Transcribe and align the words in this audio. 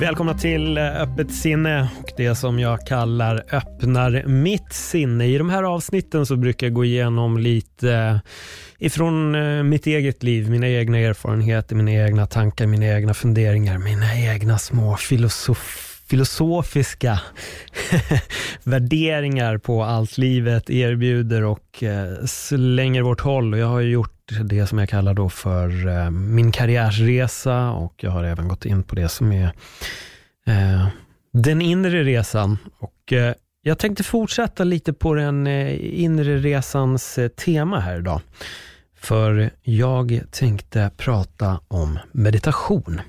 Välkomna 0.00 0.34
till 0.34 0.78
eh, 0.78 1.02
Öppet 1.02 1.34
sinne 1.34 1.88
och 1.98 2.10
det 2.16 2.34
som 2.34 2.58
jag 2.58 2.86
kallar 2.86 3.44
öppnar 3.52 4.24
mitt 4.26 4.72
sinne. 4.72 5.26
I 5.26 5.38
de 5.38 5.50
här 5.50 5.62
avsnitten 5.62 6.26
så 6.26 6.36
brukar 6.36 6.66
jag 6.66 6.74
gå 6.74 6.84
igenom 6.84 7.38
lite 7.38 7.92
eh, 7.92 8.18
ifrån 8.78 9.34
eh, 9.34 9.62
mitt 9.62 9.86
eget 9.86 10.22
liv, 10.22 10.50
mina 10.50 10.68
egna 10.68 10.98
erfarenheter, 10.98 11.76
mina 11.76 11.92
egna 11.92 12.26
tankar, 12.26 12.66
mina 12.66 12.86
egna 12.86 13.14
funderingar, 13.14 13.78
mina 13.78 14.16
egna 14.16 14.58
små 14.58 14.96
filosofier 14.96 15.86
filosofiska 16.08 17.20
värderingar 18.62 19.58
på 19.58 19.84
allt 19.84 20.18
livet 20.18 20.70
erbjuder 20.70 21.44
och 21.44 21.84
slänger 22.26 23.02
vårt 23.02 23.20
håll. 23.20 23.54
Och 23.54 23.58
jag 23.60 23.66
har 23.66 23.80
gjort 23.80 24.15
det 24.44 24.66
som 24.66 24.78
jag 24.78 24.88
kallar 24.88 25.14
då 25.14 25.28
för 25.28 25.88
eh, 25.88 26.10
min 26.10 26.52
karriärsresa 26.52 27.70
och 27.70 27.94
jag 27.96 28.10
har 28.10 28.24
även 28.24 28.48
gått 28.48 28.64
in 28.64 28.82
på 28.82 28.94
det 28.94 29.08
som 29.08 29.32
är 29.32 29.52
eh, 30.46 30.88
den 31.32 31.62
inre 31.62 32.04
resan. 32.04 32.58
Och 32.78 33.12
eh, 33.12 33.34
jag 33.62 33.78
tänkte 33.78 34.02
fortsätta 34.02 34.64
lite 34.64 34.92
på 34.92 35.14
den 35.14 35.46
eh, 35.46 36.02
inre 36.02 36.38
resans 36.38 37.18
eh, 37.18 37.28
tema 37.28 37.80
här 37.80 37.98
idag. 37.98 38.20
För 38.96 39.50
jag 39.62 40.20
tänkte 40.30 40.90
prata 40.96 41.60
om 41.68 41.98
meditation. 42.12 43.00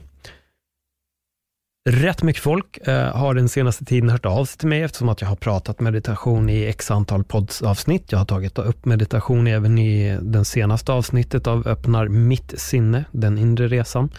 Rätt 1.89 2.23
mycket 2.23 2.43
folk 2.43 2.87
eh, 2.87 3.15
har 3.15 3.33
den 3.33 3.49
senaste 3.49 3.85
tiden 3.85 4.09
hört 4.09 4.25
av 4.25 4.45
sig 4.45 4.57
till 4.57 4.67
mig 4.67 4.81
eftersom 4.81 5.09
att 5.09 5.21
jag 5.21 5.27
har 5.27 5.35
pratat 5.35 5.79
meditation 5.79 6.49
i 6.49 6.65
x 6.65 6.91
antal 6.91 7.23
poddavsnitt. 7.23 8.11
Jag 8.11 8.19
har 8.19 8.25
tagit 8.25 8.59
upp 8.59 8.85
meditation 8.85 9.47
även 9.47 9.77
i 9.77 10.17
den 10.21 10.45
senaste 10.45 10.91
avsnittet 10.91 11.47
av 11.47 11.67
Öppnar 11.67 12.07
mitt 12.07 12.59
sinne, 12.59 13.05
den 13.11 13.37
inre 13.37 13.67
resan. 13.67 14.09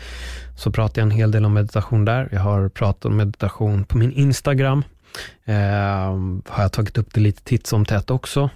Så 0.57 0.73
pratar 0.73 1.03
jag 1.03 1.07
en 1.07 1.17
hel 1.17 1.31
del 1.31 1.45
om 1.45 1.55
meditation 1.55 2.05
där. 2.05 2.29
Jag 2.33 2.41
har 2.41 2.69
pratat 2.69 3.05
om 3.05 3.17
meditation 3.17 3.85
på 3.85 3.99
min 3.99 4.13
Instagram. 4.13 4.85
Eh, 5.45 5.55
har 6.47 6.63
jag 6.63 6.73
tagit 6.73 6.99
upp 6.99 7.15
det 7.15 7.21
lite 7.21 7.43
titt 7.43 7.67
som 7.67 7.85
tätt 7.85 8.11
också. 8.11 8.51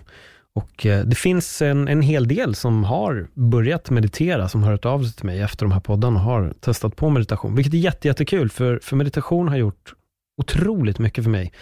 Och 0.54 0.86
eh, 0.86 1.04
det 1.04 1.16
finns 1.16 1.62
en, 1.62 1.88
en 1.88 2.02
hel 2.02 2.28
del 2.28 2.54
som 2.54 2.84
har 2.84 3.28
börjat 3.34 3.90
meditera, 3.90 4.48
som 4.48 4.62
har 4.62 4.70
hört 4.70 4.84
av 4.84 5.02
sig 5.04 5.12
till 5.12 5.26
mig 5.26 5.40
efter 5.40 5.64
de 5.64 5.72
här 5.72 5.80
poddarna 5.80 6.16
och 6.16 6.24
har 6.24 6.54
testat 6.60 6.96
på 6.96 7.10
meditation, 7.10 7.54
vilket 7.54 7.74
är 7.74 7.78
jätte, 7.78 8.08
jättekul, 8.08 8.50
för, 8.50 8.80
för 8.82 8.96
meditation 8.96 9.48
har 9.48 9.56
gjort 9.56 9.94
otroligt 10.40 10.98
mycket 10.98 11.24
för 11.24 11.30
mig. 11.30 11.52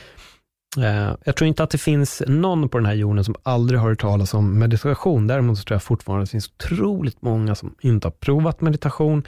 Eh, 0.78 1.16
jag 1.24 1.36
tror 1.36 1.48
inte 1.48 1.62
att 1.62 1.70
det 1.70 1.78
finns 1.78 2.22
någon 2.26 2.68
på 2.68 2.78
den 2.78 2.86
här 2.86 2.94
jorden 2.94 3.24
som 3.24 3.34
aldrig 3.42 3.80
har 3.80 3.88
hört 3.88 4.00
talas 4.00 4.34
om 4.34 4.58
meditation. 4.58 5.26
Däremot 5.26 5.58
så 5.58 5.64
tror 5.64 5.74
jag 5.74 5.82
fortfarande 5.82 6.22
att 6.22 6.28
det 6.28 6.32
finns 6.32 6.50
otroligt 6.58 7.22
många 7.22 7.54
som 7.54 7.74
inte 7.80 8.06
har 8.06 8.12
provat 8.12 8.60
meditation. 8.60 9.22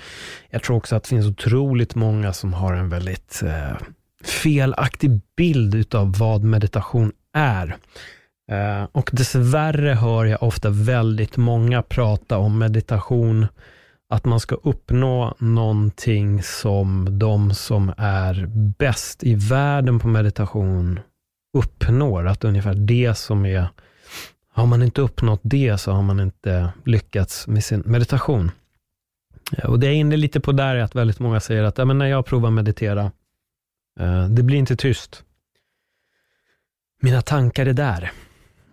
Jag 0.50 0.62
tror 0.62 0.76
också 0.76 0.96
att 0.96 1.02
det 1.02 1.08
finns 1.08 1.26
otroligt 1.26 1.94
många 1.94 2.32
som 2.32 2.52
har 2.52 2.74
en 2.74 2.88
väldigt 2.88 3.42
eh, 3.42 3.76
felaktig 4.24 5.20
bild 5.36 5.74
utav 5.74 6.18
vad 6.18 6.44
meditation 6.44 7.12
är. 7.32 7.76
Eh, 8.52 8.84
och 8.92 9.10
dessvärre 9.12 9.94
hör 9.94 10.24
jag 10.24 10.42
ofta 10.42 10.70
väldigt 10.70 11.36
många 11.36 11.82
prata 11.82 12.38
om 12.38 12.58
meditation, 12.58 13.46
att 14.08 14.24
man 14.24 14.40
ska 14.40 14.54
uppnå 14.54 15.34
någonting 15.38 16.42
som 16.42 17.18
de 17.18 17.54
som 17.54 17.92
är 17.96 18.46
bäst 18.78 19.24
i 19.24 19.34
världen 19.34 19.98
på 19.98 20.08
meditation 20.08 21.00
uppnår. 21.58 22.26
Att 22.26 22.44
ungefär 22.44 22.74
det 22.74 23.14
som 23.14 23.46
är, 23.46 23.66
har 24.52 24.66
man 24.66 24.82
inte 24.82 25.00
uppnått 25.00 25.40
det 25.42 25.78
så 25.78 25.92
har 25.92 26.02
man 26.02 26.20
inte 26.20 26.72
lyckats 26.84 27.46
med 27.46 27.64
sin 27.64 27.82
meditation. 27.86 28.50
Eh, 29.56 29.64
och 29.64 29.80
det 29.80 29.86
jag 29.86 29.94
är 29.94 29.98
inne 29.98 30.16
lite 30.16 30.40
på 30.40 30.52
där 30.52 30.76
är 30.76 30.82
att 30.82 30.94
väldigt 30.94 31.18
många 31.18 31.40
säger 31.40 31.62
att 31.62 31.78
ja, 31.78 31.84
men 31.84 31.98
när 31.98 32.06
jag 32.06 32.26
provar 32.26 32.50
meditera, 32.50 33.12
eh, 34.00 34.28
det 34.28 34.42
blir 34.42 34.58
inte 34.58 34.76
tyst. 34.76 35.24
Mina 37.00 37.22
tankar 37.22 37.66
är 37.66 37.72
där. 37.72 38.12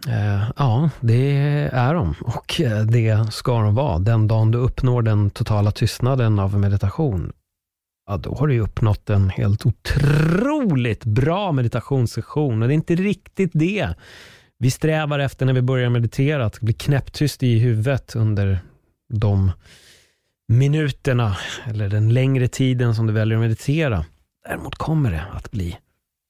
Eh, 0.07 0.51
ja, 0.57 0.89
det 0.99 1.31
är 1.73 1.93
de 1.93 2.15
och 2.21 2.61
eh, 2.61 2.81
det 2.81 3.33
ska 3.33 3.61
de 3.61 3.75
vara. 3.75 3.99
Den 3.99 4.27
dagen 4.27 4.51
du 4.51 4.57
uppnår 4.57 5.01
den 5.01 5.29
totala 5.29 5.71
tystnaden 5.71 6.39
av 6.39 6.59
meditation, 6.59 7.31
ja, 8.07 8.17
då 8.17 8.35
har 8.35 8.47
du 8.47 8.59
uppnått 8.59 9.09
en 9.09 9.29
helt 9.29 9.65
otroligt 9.65 11.05
bra 11.05 11.51
meditationssession. 11.51 12.61
Och 12.61 12.67
det 12.67 12.73
är 12.73 12.75
inte 12.75 12.95
riktigt 12.95 13.51
det 13.53 13.93
vi 14.57 14.71
strävar 14.71 15.19
efter 15.19 15.45
när 15.45 15.53
vi 15.53 15.61
börjar 15.61 15.89
meditera, 15.89 16.45
att 16.45 16.59
bli 16.59 16.73
knäpptyst 16.73 17.43
i 17.43 17.59
huvudet 17.59 18.15
under 18.15 18.59
de 19.13 19.51
minuterna 20.47 21.37
eller 21.65 21.89
den 21.89 22.13
längre 22.13 22.47
tiden 22.47 22.95
som 22.95 23.07
du 23.07 23.13
väljer 23.13 23.37
att 23.37 23.41
meditera. 23.41 24.05
Däremot 24.47 24.75
kommer 24.75 25.11
det 25.11 25.23
att 25.33 25.51
bli 25.51 25.77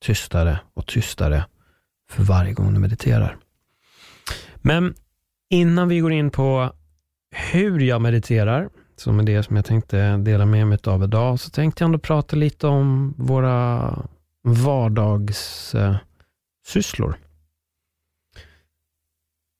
tystare 0.06 0.59
och 0.74 0.85
tystare 0.85 1.46
för 2.12 2.24
varje 2.24 2.53
gång 2.53 2.74
du 2.74 2.79
mediterar. 2.79 3.38
Men 4.62 4.94
innan 5.50 5.88
vi 5.88 6.00
går 6.00 6.12
in 6.12 6.31
på 6.31 6.74
hur 7.52 7.80
jag 7.80 8.02
mediterar, 8.02 8.70
som 8.96 9.20
är 9.20 9.24
det 9.24 9.44
som 9.44 9.56
jag 9.56 9.66
tänkte 9.66 10.18
dela 10.18 10.46
med 10.46 10.68
mig 10.68 10.78
av 10.84 11.03
idag, 11.03 11.40
så 11.40 11.50
tänkte 11.50 11.84
jag 11.84 11.88
ändå 11.88 12.00
prata 12.00 12.36
lite 12.36 12.68
om 12.68 13.14
våra 13.18 13.96
vardagssysslor. 14.44 17.16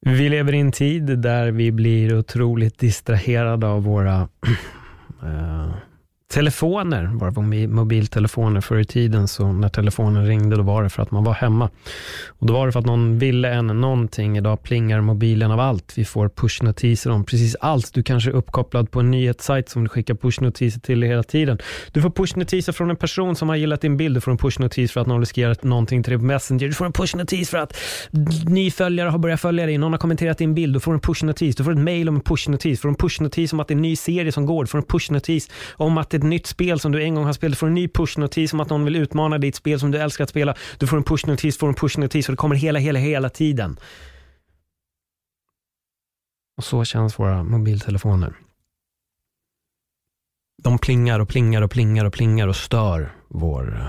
Vi 0.06 0.30
lever 0.30 0.54
i 0.54 0.60
en 0.60 0.72
tid 0.72 1.20
där 1.20 1.52
vi 1.52 1.72
blir 1.72 2.18
otroligt 2.18 2.80
distraherade 2.80 3.68
av 3.68 3.84
våra 3.84 4.22
eh, 5.24 5.74
telefoner, 6.34 7.02
telefoner, 7.02 7.68
våra 7.68 7.68
mobiltelefoner. 7.68 8.62
Förr 8.62 8.80
i 8.80 8.86
tiden 8.86 9.28
så 9.28 9.52
när 9.52 9.70
telefonen 9.70 10.28
ringde, 10.28 10.56
då 10.56 10.62
var 10.62 10.84
det 10.84 10.90
för 10.90 11.04
att 11.04 11.12
man 11.12 11.24
var 11.24 11.34
hemma. 11.34 11.70
Och 12.28 12.48
Då 12.48 12.54
var 12.54 12.66
det 12.66 12.72
för 12.72 12.80
att 12.80 12.86
någon 12.86 13.20
ville 13.20 13.50
en 13.50 13.68
någonting. 13.68 14.38
Idag 14.38 14.64
plingar 14.64 15.02
mobilen 15.02 15.52
av 15.52 15.60
allt. 15.60 15.98
Vi 15.98 16.06
får 16.06 16.30
pushnotiser 16.30 17.12
om 17.12 17.26
precis 17.26 17.56
allt. 17.56 17.94
Du 17.94 18.04
kanske 18.04 18.30
är 18.30 18.34
uppkopplad 18.34 18.92
på 18.92 19.00
en 19.00 19.12
nyhetssajt 19.12 19.70
som 19.70 19.84
du 19.84 19.90
skickar 19.90 20.16
pushnotiser 20.16 20.80
till 20.80 21.02
hela 21.02 21.24
tiden. 21.24 21.58
Du 21.92 22.02
får 22.02 22.10
pushnotiser 22.10 22.74
från 22.74 22.90
en 22.90 22.96
person 22.96 23.36
som 23.36 23.50
har 23.50 23.56
gillat 23.56 23.82
din 23.82 23.98
bild. 23.98 24.16
Du 24.16 24.22
får 24.22 24.32
en 24.32 24.38
pushnotis 24.38 24.92
för 24.92 25.02
att 25.02 25.08
någon 25.08 25.20
riskerar 25.20 25.56
någonting 25.62 26.04
till 26.04 26.12
dig 26.12 26.20
på 26.20 26.26
Messenger. 26.26 26.68
Du 26.68 26.74
får 26.74 26.86
en 26.86 26.94
pushnotis 26.94 27.50
för 27.50 27.58
att 27.58 27.78
ny 28.46 28.72
följare 28.72 29.10
har 29.10 29.20
börjat 29.20 29.42
följa 29.42 29.66
dig. 29.66 29.78
Någon 29.78 29.92
har 29.92 30.00
kommenterat 30.00 30.38
din 30.38 30.54
bild. 30.56 30.76
Du 30.76 30.80
får 30.80 30.94
en 30.94 31.00
pushnotis. 31.00 31.56
Du 31.56 31.64
får 31.64 31.72
ett 31.72 31.78
mail 31.78 32.10
om 32.10 32.16
en 32.16 32.22
pushnotis. 32.22 32.80
Du 32.80 32.82
får 32.82 32.90
en 32.90 32.96
pushnotis 32.96 33.54
om 33.54 33.60
att 33.60 33.68
det 33.68 33.74
är 33.74 33.76
en 33.76 33.82
ny 33.82 33.96
serie 33.96 34.32
som 34.32 34.46
går. 34.46 34.64
Du 34.64 34.68
får 34.68 34.78
en 34.78 34.84
pushnotis 34.84 35.50
om 35.78 35.98
att 35.98 36.10
det 36.10 36.19
ett 36.20 36.30
nytt 36.30 36.48
spel 36.48 36.80
som 36.80 36.92
du 36.92 37.04
en 37.04 37.16
gång 37.16 37.26
har 37.26 37.34
spelat. 37.34 37.52
Du 37.52 37.58
får 37.58 37.68
en 37.68 37.74
ny 37.74 37.88
pushnotis 37.88 38.54
om 38.54 38.60
att 38.60 38.70
någon 38.70 38.86
vill 38.86 38.96
utmana 38.96 39.38
ditt 39.38 39.56
spel 39.56 39.80
som 39.80 39.92
du 39.92 39.98
älskar 39.98 40.24
att 40.24 40.30
spela. 40.30 40.56
Du 40.78 40.88
får 40.88 40.98
en 40.98 41.04
pushnotis, 41.04 41.58
får 41.58 41.68
en 41.68 41.76
pushnotis 41.76 42.30
och 42.30 42.34
det 42.34 42.38
kommer 42.38 42.56
hela, 42.56 42.80
hela, 42.80 43.00
hela 43.00 43.30
tiden. 43.30 43.80
Och 46.58 46.64
så 46.64 46.86
känns 46.86 47.20
våra 47.20 47.44
mobiltelefoner. 47.44 48.34
De 50.64 50.78
plingar 50.78 51.20
och 51.20 51.30
plingar 51.30 51.62
och 51.62 51.72
plingar 51.72 52.06
och 52.06 52.14
plingar 52.14 52.48
och 52.48 52.56
stör 52.56 53.16
vår 53.28 53.76
eh, 53.76 53.88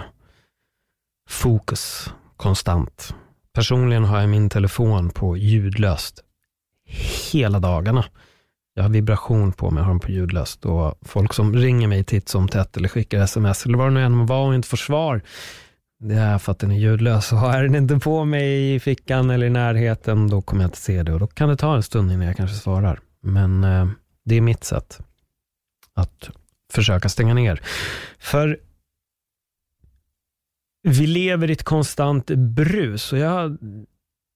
fokus 1.28 2.14
konstant. 2.36 3.14
Personligen 3.52 4.04
har 4.04 4.20
jag 4.20 4.28
min 4.28 4.50
telefon 4.50 5.10
på 5.10 5.36
ljudlöst 5.36 6.24
hela 7.32 7.58
dagarna. 7.60 8.04
Jag 8.74 8.82
har 8.82 8.90
vibration 8.90 9.52
på 9.52 9.70
mig, 9.70 9.82
har 9.82 9.90
den 9.90 10.00
på 10.00 10.10
ljudlöst 10.10 10.64
och 10.64 10.98
folk 11.02 11.32
som 11.32 11.56
ringer 11.56 11.88
mig 11.88 12.04
titt 12.04 12.28
som 12.28 12.48
tätt 12.48 12.76
eller 12.76 12.88
skickar 12.88 13.20
sms 13.20 13.66
eller 13.66 13.78
vad 13.78 13.86
det 13.86 13.90
nu 13.90 14.02
än 14.02 14.26
var 14.26 14.46
och 14.46 14.54
inte 14.54 14.68
får 14.68 14.76
svar, 14.76 15.22
det 16.00 16.14
är 16.14 16.38
för 16.38 16.52
att 16.52 16.58
den 16.58 16.70
är 16.70 16.78
ljudlös. 16.78 17.32
Och 17.32 17.38
har 17.38 17.62
den 17.62 17.74
inte 17.74 17.98
på 17.98 18.24
mig 18.24 18.74
i 18.74 18.80
fickan 18.80 19.30
eller 19.30 19.46
i 19.46 19.50
närheten, 19.50 20.28
då 20.28 20.42
kommer 20.42 20.62
jag 20.62 20.68
inte 20.68 20.78
se 20.78 21.02
det 21.02 21.12
och 21.12 21.20
då 21.20 21.26
kan 21.26 21.48
det 21.48 21.56
ta 21.56 21.76
en 21.76 21.82
stund 21.82 22.12
innan 22.12 22.26
jag 22.26 22.36
kanske 22.36 22.56
svarar. 22.56 23.00
Men 23.22 23.64
eh, 23.64 23.88
det 24.24 24.34
är 24.34 24.40
mitt 24.40 24.64
sätt 24.64 24.98
att 25.94 26.30
försöka 26.72 27.08
stänga 27.08 27.34
ner. 27.34 27.60
För 28.18 28.60
vi 30.82 31.06
lever 31.06 31.50
i 31.50 31.52
ett 31.52 31.64
konstant 31.64 32.30
brus 32.30 33.12
och 33.12 33.18
jag 33.18 33.58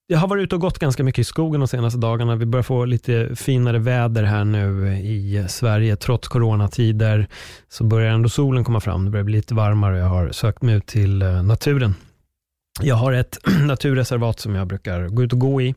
jag 0.07 0.19
har 0.19 0.27
varit 0.27 0.43
ute 0.43 0.55
och 0.55 0.61
gått 0.61 0.79
ganska 0.79 1.03
mycket 1.03 1.19
i 1.19 1.23
skogen 1.23 1.59
de 1.59 1.67
senaste 1.67 1.99
dagarna. 1.99 2.35
Vi 2.35 2.45
börjar 2.45 2.63
få 2.63 2.85
lite 2.85 3.35
finare 3.35 3.79
väder 3.79 4.23
här 4.23 4.45
nu 4.45 4.97
i 4.97 5.45
Sverige. 5.49 5.95
Trots 5.95 6.27
coronatider 6.27 7.27
så 7.69 7.83
börjar 7.83 8.11
ändå 8.13 8.29
solen 8.29 8.63
komma 8.63 8.79
fram. 8.79 9.05
Det 9.05 9.11
börjar 9.11 9.23
bli 9.23 9.35
lite 9.35 9.53
varmare 9.53 9.93
och 9.93 9.99
jag 9.99 10.09
har 10.09 10.31
sökt 10.31 10.61
mig 10.61 10.75
ut 10.75 10.85
till 10.85 11.21
eh, 11.21 11.43
naturen. 11.43 11.95
Jag 12.81 12.95
har 12.95 13.13
ett 13.13 13.37
naturreservat 13.67 14.39
som 14.39 14.55
jag 14.55 14.67
brukar 14.67 15.07
gå 15.07 15.23
ut 15.23 15.33
och 15.33 15.39
gå 15.39 15.61
i. 15.61 15.75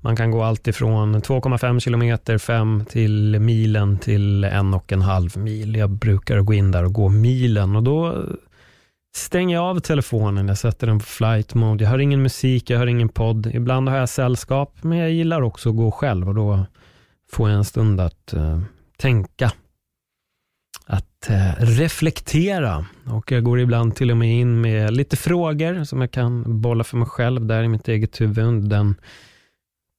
Man 0.00 0.16
kan 0.16 0.30
gå 0.30 0.42
allt 0.42 0.68
ifrån 0.68 1.22
2,5 1.22 1.80
kilometer, 1.80 2.38
5 2.38 2.84
till 2.88 3.40
milen 3.40 3.98
till 3.98 4.44
en 4.44 4.74
och 4.74 4.92
en 4.92 5.02
halv 5.02 5.38
mil. 5.38 5.76
Jag 5.76 5.90
brukar 5.90 6.40
gå 6.40 6.54
in 6.54 6.70
där 6.70 6.84
och 6.84 6.92
gå 6.92 7.08
milen 7.08 7.76
och 7.76 7.82
då 7.82 8.24
stänger 9.14 9.56
jag 9.56 9.64
av 9.64 9.80
telefonen, 9.80 10.48
jag 10.48 10.58
sätter 10.58 10.86
den 10.86 10.98
på 10.98 11.04
flight 11.04 11.54
mode. 11.54 11.84
Jag 11.84 11.90
hör 11.90 11.98
ingen 11.98 12.22
musik, 12.22 12.70
jag 12.70 12.78
hör 12.78 12.86
ingen 12.86 13.08
podd. 13.08 13.46
Ibland 13.46 13.88
har 13.88 13.96
jag 13.96 14.08
sällskap, 14.08 14.76
men 14.82 14.98
jag 14.98 15.10
gillar 15.10 15.42
också 15.42 15.68
att 15.70 15.76
gå 15.76 15.90
själv 15.90 16.28
och 16.28 16.34
då 16.34 16.66
får 17.32 17.50
jag 17.50 17.56
en 17.58 17.64
stund 17.64 18.00
att 18.00 18.34
uh, 18.36 18.60
tänka 18.96 19.52
att 20.86 21.30
uh, 21.30 21.52
reflektera 21.58 22.86
och 23.06 23.32
jag 23.32 23.44
går 23.44 23.60
ibland 23.60 23.96
till 23.96 24.10
och 24.10 24.16
med 24.16 24.40
in 24.40 24.60
med 24.60 24.92
lite 24.92 25.16
frågor 25.16 25.84
som 25.84 26.00
jag 26.00 26.10
kan 26.10 26.60
bolla 26.60 26.84
för 26.84 26.96
mig 26.96 27.08
själv 27.08 27.46
där 27.46 27.62
i 27.62 27.68
mitt 27.68 27.88
eget 27.88 28.20
huvud. 28.20 28.68
Den 28.68 28.94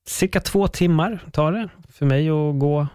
cirka 0.07 0.39
två 0.39 0.68
timmar 0.68 1.19
tar 1.31 1.51
det 1.51 1.69
för 1.89 2.06
mig 2.06 2.30
att 2.30 2.60
gå 2.60 2.88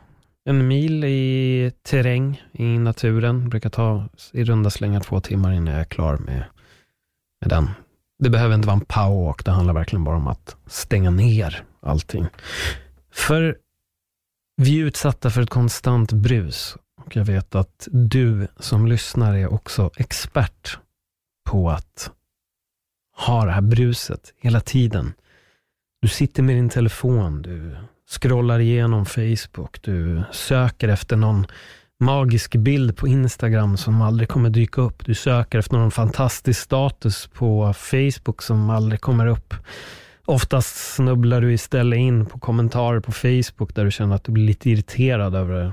en 0.49 0.69
mil 0.69 1.05
i 1.05 1.73
terräng 1.83 2.43
i 2.53 2.79
naturen. 2.79 3.45
Det 3.45 3.49
brukar 3.49 3.71
ta 3.71 4.09
i 4.33 4.45
runda 4.45 4.71
slängar 4.71 5.00
två 5.00 5.21
timmar 5.21 5.53
innan 5.53 5.75
jag 5.75 5.81
är 5.81 5.85
klar 5.85 6.17
med, 6.17 6.45
med 7.41 7.50
den. 7.50 7.71
Det 8.19 8.31
behöver 8.31 8.55
inte 8.55 8.67
vara 8.67 8.77
en 8.77 8.85
powerwalk, 8.85 9.45
det 9.45 9.50
handlar 9.50 9.75
verkligen 9.75 10.05
bara 10.05 10.17
om 10.17 10.29
att 10.29 10.56
stänga 10.67 11.11
ner 11.11 11.65
allting. 11.81 12.27
För 13.12 13.59
vi 14.56 14.81
är 14.81 14.85
utsatta 14.85 15.31
för 15.31 15.43
ett 15.43 15.50
konstant 15.50 16.12
brus 16.12 16.77
och 17.05 17.17
jag 17.17 17.25
vet 17.25 17.55
att 17.55 17.89
du 17.93 18.49
som 18.59 18.87
lyssnar 18.87 19.35
är 19.35 19.53
också 19.53 19.91
expert 19.97 20.79
på 21.51 21.71
att 21.71 22.11
ha 23.17 23.44
det 23.44 23.53
här 23.53 23.61
bruset 23.61 24.35
hela 24.37 24.61
tiden. 24.61 25.12
Du 26.03 26.09
sitter 26.09 26.43
med 26.43 26.56
din 26.56 26.69
telefon, 26.69 27.43
du 27.43 27.77
scrollar 28.08 28.58
igenom 28.58 29.06
Facebook, 29.06 29.82
du 29.82 30.22
söker 30.32 30.88
efter 30.88 31.16
någon 31.16 31.46
magisk 32.00 32.56
bild 32.56 32.96
på 32.96 33.08
Instagram 33.08 33.76
som 33.76 34.02
aldrig 34.02 34.28
kommer 34.28 34.50
dyka 34.50 34.81
upp. 34.81 35.06
Du 35.06 35.14
söker 35.14 35.58
efter 35.58 35.76
någon 35.76 35.90
fantastisk 35.90 36.60
status 36.60 37.26
på 37.26 37.72
Facebook 37.72 38.43
som 38.43 38.70
aldrig 38.70 39.00
kommer 39.00 39.26
upp. 39.26 39.55
Oftast 40.25 40.94
snubblar 40.94 41.40
du 41.40 41.52
istället 41.52 41.96
in 41.96 42.26
på 42.26 42.38
kommentarer 42.38 43.00
på 43.00 43.12
Facebook 43.12 43.75
där 43.75 43.84
du 43.84 43.90
känner 43.90 44.14
att 44.14 44.25
du 44.25 44.32
blir 44.32 44.44
lite 44.44 44.70
irriterad 44.70 45.34
över 45.34 45.72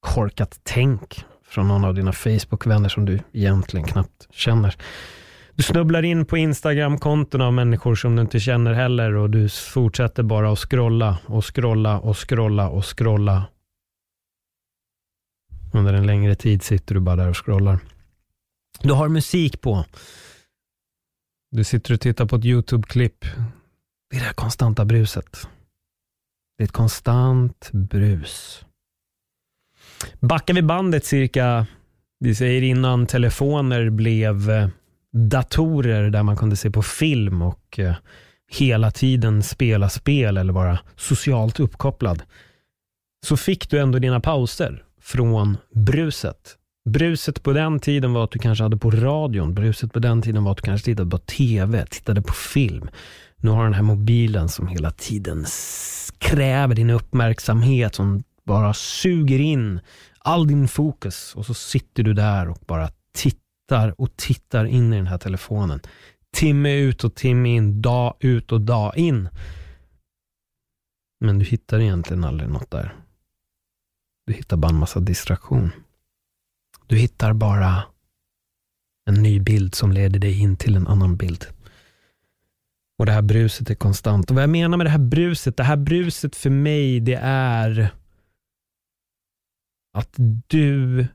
korkat 0.00 0.60
tänk 0.62 1.24
från 1.48 1.68
någon 1.68 1.84
av 1.84 1.94
dina 1.94 2.12
Facebook-vänner 2.12 2.88
som 2.88 3.04
du 3.04 3.20
egentligen 3.32 3.86
knappt 3.86 4.26
känner. 4.30 4.76
Du 5.58 5.64
snubblar 5.64 6.02
in 6.02 6.24
på 6.24 6.36
Instagram-konton 6.38 7.40
av 7.40 7.52
människor 7.52 7.94
som 7.94 8.16
du 8.16 8.22
inte 8.22 8.40
känner 8.40 8.72
heller 8.72 9.14
och 9.14 9.30
du 9.30 9.48
fortsätter 9.48 10.22
bara 10.22 10.52
att 10.52 10.58
scrolla 10.58 11.18
och 11.26 11.54
scrolla 11.54 11.98
och 11.98 12.28
scrolla 12.28 12.68
och 12.68 12.98
scrolla. 12.98 13.46
Under 15.74 15.94
en 15.94 16.06
längre 16.06 16.34
tid 16.34 16.62
sitter 16.62 16.94
du 16.94 17.00
bara 17.00 17.16
där 17.16 17.28
och 17.28 17.44
scrollar. 17.44 17.78
Du 18.82 18.92
har 18.92 19.08
musik 19.08 19.60
på. 19.60 19.84
Du 21.50 21.64
sitter 21.64 21.94
och 21.94 22.00
tittar 22.00 22.26
på 22.26 22.36
ett 22.36 22.44
YouTube-klipp. 22.44 23.20
Det 24.10 24.16
är 24.16 24.20
det 24.20 24.26
här 24.26 24.32
konstanta 24.32 24.84
bruset. 24.84 25.48
Det 26.58 26.64
är 26.64 26.64
ett 26.64 26.72
konstant 26.72 27.70
brus. 27.72 28.64
Backar 30.20 30.54
vi 30.54 30.62
bandet 30.62 31.04
cirka, 31.04 31.66
vi 32.20 32.34
säger 32.34 32.62
innan 32.62 33.06
telefoner 33.06 33.90
blev 33.90 34.50
eh, 34.50 34.68
datorer 35.12 36.10
där 36.10 36.22
man 36.22 36.36
kunde 36.36 36.56
se 36.56 36.70
på 36.70 36.82
film 36.82 37.42
och 37.42 37.78
eh, 37.78 37.94
hela 38.50 38.90
tiden 38.90 39.42
spela 39.42 39.88
spel 39.88 40.36
eller 40.36 40.52
vara 40.52 40.78
socialt 40.96 41.60
uppkopplad, 41.60 42.22
så 43.26 43.36
fick 43.36 43.70
du 43.70 43.78
ändå 43.78 43.98
dina 43.98 44.20
pauser 44.20 44.84
från 45.00 45.56
bruset. 45.74 46.56
Bruset 46.90 47.42
på 47.42 47.52
den 47.52 47.80
tiden 47.80 48.12
var 48.12 48.24
att 48.24 48.30
du 48.30 48.38
kanske 48.38 48.64
hade 48.64 48.76
på 48.76 48.90
radion. 48.90 49.54
Bruset 49.54 49.92
på 49.92 49.98
den 49.98 50.22
tiden 50.22 50.44
var 50.44 50.52
att 50.52 50.58
du 50.58 50.62
kanske 50.62 50.84
tittade 50.84 51.10
på 51.10 51.18
TV, 51.18 51.86
tittade 51.86 52.22
på 52.22 52.32
film. 52.32 52.88
Nu 53.36 53.50
har 53.50 53.64
den 53.64 53.74
här 53.74 53.82
mobilen 53.82 54.48
som 54.48 54.68
hela 54.68 54.90
tiden 54.90 55.46
kräver 56.18 56.74
din 56.74 56.90
uppmärksamhet, 56.90 57.94
som 57.94 58.22
bara 58.46 58.74
suger 58.74 59.38
in 59.38 59.80
all 60.18 60.46
din 60.46 60.68
fokus 60.68 61.34
och 61.36 61.46
så 61.46 61.54
sitter 61.54 62.02
du 62.02 62.14
där 62.14 62.48
och 62.48 62.58
bara 62.66 62.88
tittar 63.14 63.47
och 63.96 64.16
tittar 64.16 64.64
in 64.64 64.92
i 64.92 64.96
den 64.96 65.06
här 65.06 65.18
telefonen. 65.18 65.80
Timme 66.32 66.74
ut 66.74 67.04
och 67.04 67.14
timme 67.14 67.48
in, 67.48 67.82
dag 67.82 68.16
ut 68.20 68.52
och 68.52 68.60
dag 68.60 68.96
in. 68.96 69.28
Men 71.20 71.38
du 71.38 71.44
hittar 71.44 71.80
egentligen 71.80 72.24
aldrig 72.24 72.50
något 72.50 72.70
där. 72.70 72.96
Du 74.26 74.32
hittar 74.32 74.56
bara 74.56 74.68
en 74.68 74.78
massa 74.78 75.00
distraktion. 75.00 75.70
Du 76.86 76.96
hittar 76.96 77.32
bara 77.32 77.82
en 79.10 79.22
ny 79.22 79.40
bild 79.40 79.74
som 79.74 79.92
leder 79.92 80.18
dig 80.18 80.40
in 80.40 80.56
till 80.56 80.76
en 80.76 80.86
annan 80.86 81.16
bild. 81.16 81.46
Och 82.98 83.06
det 83.06 83.12
här 83.12 83.22
bruset 83.22 83.70
är 83.70 83.74
konstant. 83.74 84.30
Och 84.30 84.34
vad 84.34 84.42
jag 84.42 84.50
menar 84.50 84.76
med 84.76 84.86
det 84.86 84.90
här 84.90 84.98
bruset, 84.98 85.56
det 85.56 85.64
här 85.64 85.76
bruset 85.76 86.36
för 86.36 86.50
mig, 86.50 87.00
det 87.00 87.18
är 87.22 87.90
att 89.92 90.14
du 90.46 91.06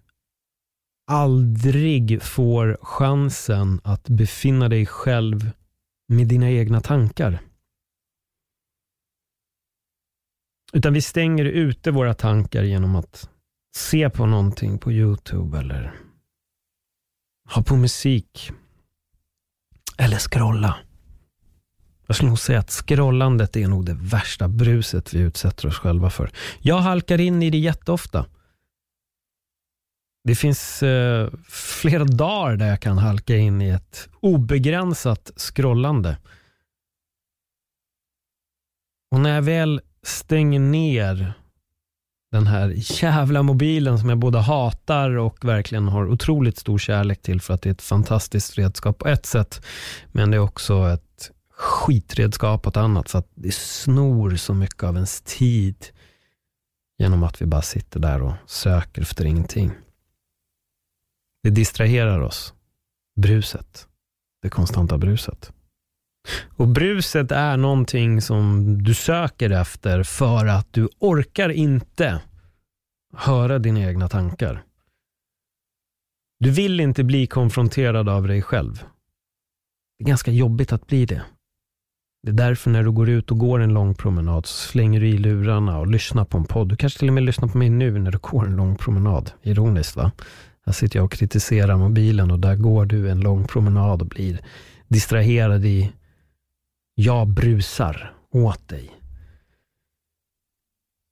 aldrig 1.08 2.22
får 2.22 2.78
chansen 2.82 3.82
att 3.84 4.10
befinna 4.10 4.70
dig 4.70 4.86
själv 4.86 5.52
med 6.08 6.28
dina 6.28 6.50
egna 6.50 6.82
tankar. 6.82 7.40
Utan 10.74 10.94
vi 10.94 11.02
stänger 11.02 11.46
ute 11.46 11.92
våra 11.92 12.14
tankar 12.14 12.64
genom 12.64 12.96
att 12.96 13.30
se 13.76 14.10
på 14.10 14.26
någonting 14.26 14.78
på 14.78 14.92
YouTube 14.92 15.60
eller 15.60 15.94
ha 17.50 17.64
på 17.64 17.76
musik. 17.76 18.52
Eller 19.98 20.18
scrolla. 20.18 20.76
Jag 22.08 22.16
skulle 22.16 22.30
nog 22.30 22.40
säga 22.40 22.60
att 22.60 22.72
scrollandet 22.72 23.56
är 23.56 23.68
nog 23.68 23.86
det 23.86 23.94
värsta 23.94 24.48
bruset 24.48 25.14
vi 25.14 25.20
utsätter 25.20 25.68
oss 25.68 25.78
själva 25.78 26.10
för. 26.10 26.32
Jag 26.60 26.78
halkar 26.78 27.22
in 27.22 27.44
i 27.44 27.50
det 27.50 27.58
jätteofta. 27.58 28.26
Det 30.24 30.36
finns 30.36 30.84
eh, 30.84 31.30
flera 31.50 32.04
dagar 32.04 32.56
där 32.56 32.68
jag 32.68 32.82
kan 32.82 32.98
halka 32.98 33.38
in 33.38 33.62
i 33.62 33.70
ett 33.70 34.10
obegränsat 34.20 35.32
scrollande. 35.36 36.18
Och 39.12 39.20
när 39.20 39.36
jag 39.36 39.42
väl 39.42 39.82
stänger 40.04 40.60
ner 40.60 41.34
den 42.32 42.48
här 42.48 42.74
jävla 42.76 43.44
mobilen 43.44 44.00
som 44.00 44.10
jag 44.10 44.18
både 44.18 44.40
hatar 44.40 45.18
och 45.18 45.46
verkligen 45.46 45.88
har 45.88 46.08
otroligt 46.08 46.58
stor 46.58 46.78
kärlek 46.78 47.22
till 47.22 47.42
för 47.42 47.54
att 47.54 47.62
det 47.62 47.70
är 47.70 47.74
ett 47.74 47.82
fantastiskt 47.82 48.58
redskap 48.58 48.98
på 48.98 49.08
ett 49.08 49.26
sätt. 49.26 49.66
Men 50.12 50.32
det 50.32 50.38
är 50.38 50.42
också 50.42 50.90
ett 50.90 51.32
skitredskap 51.58 52.64
på 52.64 52.70
ett 52.70 52.78
annat. 52.78 53.08
Så 53.08 53.18
att 53.18 53.28
det 53.36 53.54
snor 53.54 54.36
så 54.36 54.54
mycket 54.54 54.84
av 54.84 54.96
ens 54.96 55.22
tid 55.22 55.86
genom 56.98 57.24
att 57.24 57.42
vi 57.42 57.46
bara 57.46 57.62
sitter 57.62 58.00
där 58.00 58.22
och 58.22 58.34
söker 58.46 59.02
efter 59.02 59.26
ingenting. 59.26 59.72
Det 61.44 61.50
distraherar 61.50 62.20
oss. 62.20 62.54
Bruset. 63.22 63.88
Det 64.42 64.50
konstanta 64.50 64.98
bruset. 64.98 65.54
Och 66.56 66.68
bruset 66.68 67.32
är 67.32 67.58
någonting 67.58 68.22
som 68.22 68.78
du 68.84 68.94
söker 68.94 69.50
efter 69.50 70.04
för 70.04 70.46
att 70.46 70.74
du 70.74 70.90
orkar 71.00 71.50
inte 71.50 72.22
höra 73.16 73.60
dina 73.60 73.80
egna 73.80 74.10
tankar. 74.10 74.64
Du 76.40 76.52
vill 76.52 76.80
inte 76.80 77.04
bli 77.04 77.28
konfronterad 77.28 78.10
av 78.10 78.28
dig 78.28 78.42
själv. 78.42 78.84
Det 79.98 80.04
är 80.04 80.08
ganska 80.08 80.32
jobbigt 80.32 80.74
att 80.74 80.88
bli 80.88 81.06
det. 81.06 81.22
Det 82.24 82.30
är 82.30 82.34
därför 82.34 82.70
när 82.70 82.84
du 82.84 82.92
går 82.92 83.10
ut 83.10 83.32
och 83.32 83.38
går 83.38 83.60
en 83.60 83.74
lång 83.74 83.96
promenad 83.96 84.46
så 84.46 84.68
slänger 84.70 85.00
du 85.00 85.08
i 85.08 85.18
lurarna 85.18 85.80
och 85.80 85.88
lyssnar 85.88 86.26
på 86.26 86.38
en 86.38 86.46
podd. 86.46 86.70
Du 86.70 86.76
kanske 86.76 87.00
till 87.00 87.08
och 87.08 87.14
med 87.14 87.24
lyssnar 87.24 87.48
på 87.48 87.58
mig 87.58 87.70
nu 87.70 88.00
när 88.00 88.12
du 88.12 88.18
går 88.18 88.46
en 88.46 88.56
lång 88.56 88.76
promenad. 88.76 89.32
Ironiskt 89.42 89.96
va? 89.96 90.12
Här 90.66 90.74
sitter 90.74 91.00
jag 91.00 91.06
och 91.06 91.12
kritiserar 91.12 91.78
mobilen 91.78 92.32
och 92.32 92.40
där 92.40 92.56
går 92.56 92.86
du 92.86 93.10
en 93.10 93.20
lång 93.20 93.48
promenad 93.48 94.02
och 94.02 94.08
blir 94.08 94.40
distraherad 94.88 95.66
i 95.66 95.92
jag 96.96 97.28
brusar 97.28 98.14
åt 98.32 98.68
dig. 98.68 98.92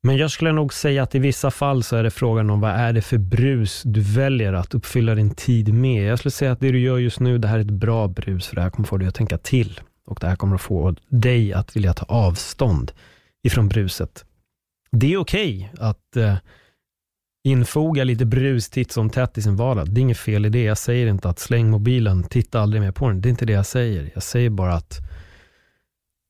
Men 0.03 0.17
jag 0.17 0.31
skulle 0.31 0.51
nog 0.51 0.73
säga 0.73 1.03
att 1.03 1.15
i 1.15 1.19
vissa 1.19 1.51
fall 1.51 1.83
så 1.83 1.95
är 1.95 2.03
det 2.03 2.11
frågan 2.11 2.49
om 2.49 2.59
vad 2.59 2.71
är 2.71 2.93
det 2.93 3.01
för 3.01 3.17
brus 3.17 3.81
du 3.85 4.01
väljer 4.01 4.53
att 4.53 4.73
uppfylla 4.73 5.15
din 5.15 5.35
tid 5.35 5.73
med. 5.73 6.03
Jag 6.03 6.19
skulle 6.19 6.31
säga 6.31 6.51
att 6.51 6.59
det 6.59 6.71
du 6.71 6.79
gör 6.79 6.97
just 6.97 7.19
nu, 7.19 7.37
det 7.37 7.47
här 7.47 7.57
är 7.57 7.61
ett 7.61 7.71
bra 7.71 8.07
brus, 8.07 8.47
för 8.47 8.55
det 8.55 8.61
här 8.61 8.69
kommer 8.69 8.87
få 8.87 8.97
dig 8.97 9.07
att 9.07 9.15
tänka 9.15 9.37
till. 9.37 9.79
Och 10.05 10.17
det 10.21 10.27
här 10.27 10.35
kommer 10.35 10.55
att 10.55 10.61
få 10.61 10.95
dig 11.07 11.53
att 11.53 11.75
vilja 11.75 11.93
ta 11.93 12.05
avstånd 12.05 12.91
ifrån 13.43 13.69
bruset. 13.69 14.25
Det 14.91 15.13
är 15.13 15.17
okej 15.17 15.71
okay 15.73 15.87
att 15.87 16.17
eh, 16.17 16.35
infoga 17.43 18.03
lite 18.03 18.25
brus 18.25 18.69
titt 18.69 18.91
som 18.91 19.09
tätt 19.09 19.37
i 19.37 19.41
sin 19.41 19.55
vardag. 19.55 19.89
Det 19.89 19.99
är 19.99 20.01
inget 20.01 20.17
fel 20.17 20.45
i 20.45 20.49
det. 20.49 20.63
Jag 20.63 20.77
säger 20.77 21.07
inte 21.07 21.29
att 21.29 21.39
släng 21.39 21.69
mobilen, 21.69 22.23
titta 22.23 22.59
aldrig 22.59 22.81
mer 22.81 22.91
på 22.91 23.09
den. 23.09 23.21
Det 23.21 23.27
är 23.27 23.31
inte 23.31 23.45
det 23.45 23.53
jag 23.53 23.65
säger. 23.65 24.11
Jag 24.13 24.23
säger 24.23 24.49
bara 24.49 24.73
att 24.73 24.99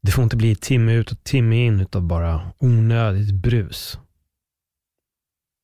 det 0.03 0.11
får 0.11 0.23
inte 0.23 0.37
bli 0.37 0.55
timme 0.55 0.93
ut 0.93 1.11
och 1.11 1.23
timme 1.23 1.65
in 1.65 1.79
utav 1.79 2.01
bara 2.01 2.51
onödigt 2.57 3.33
brus. 3.33 3.99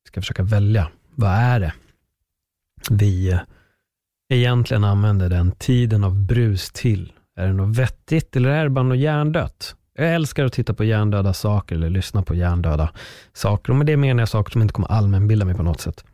Jag 0.04 0.08
ska 0.08 0.20
försöka 0.20 0.42
välja. 0.42 0.90
Vad 1.14 1.30
är 1.30 1.60
det 1.60 1.72
vi 2.90 3.38
egentligen 4.28 4.84
använder 4.84 5.28
den 5.28 5.52
tiden 5.52 6.04
av 6.04 6.26
brus 6.26 6.70
till? 6.70 7.12
Är 7.36 7.46
det 7.46 7.52
något 7.52 7.76
vettigt 7.76 8.36
eller 8.36 8.48
är 8.48 8.64
det 8.64 8.70
bara 8.70 8.84
något 8.84 8.98
hjärndött? 8.98 9.76
Jag 10.00 10.14
älskar 10.14 10.44
att 10.44 10.52
titta 10.52 10.74
på 10.74 10.84
hjärndöda 10.84 11.32
saker 11.32 11.74
eller 11.74 11.90
lyssna 11.90 12.22
på 12.22 12.34
hjärndöda 12.34 12.90
saker. 13.32 13.70
Och 13.72 13.76
med 13.76 13.86
det 13.86 13.96
menar 13.96 14.20
jag 14.20 14.28
saker 14.28 14.52
som 14.52 14.62
inte 14.62 14.74
kommer 14.74 14.88
allmänbilda 14.88 15.44
mig 15.44 15.54
på 15.54 15.62
något 15.62 15.80
sätt. 15.80 16.04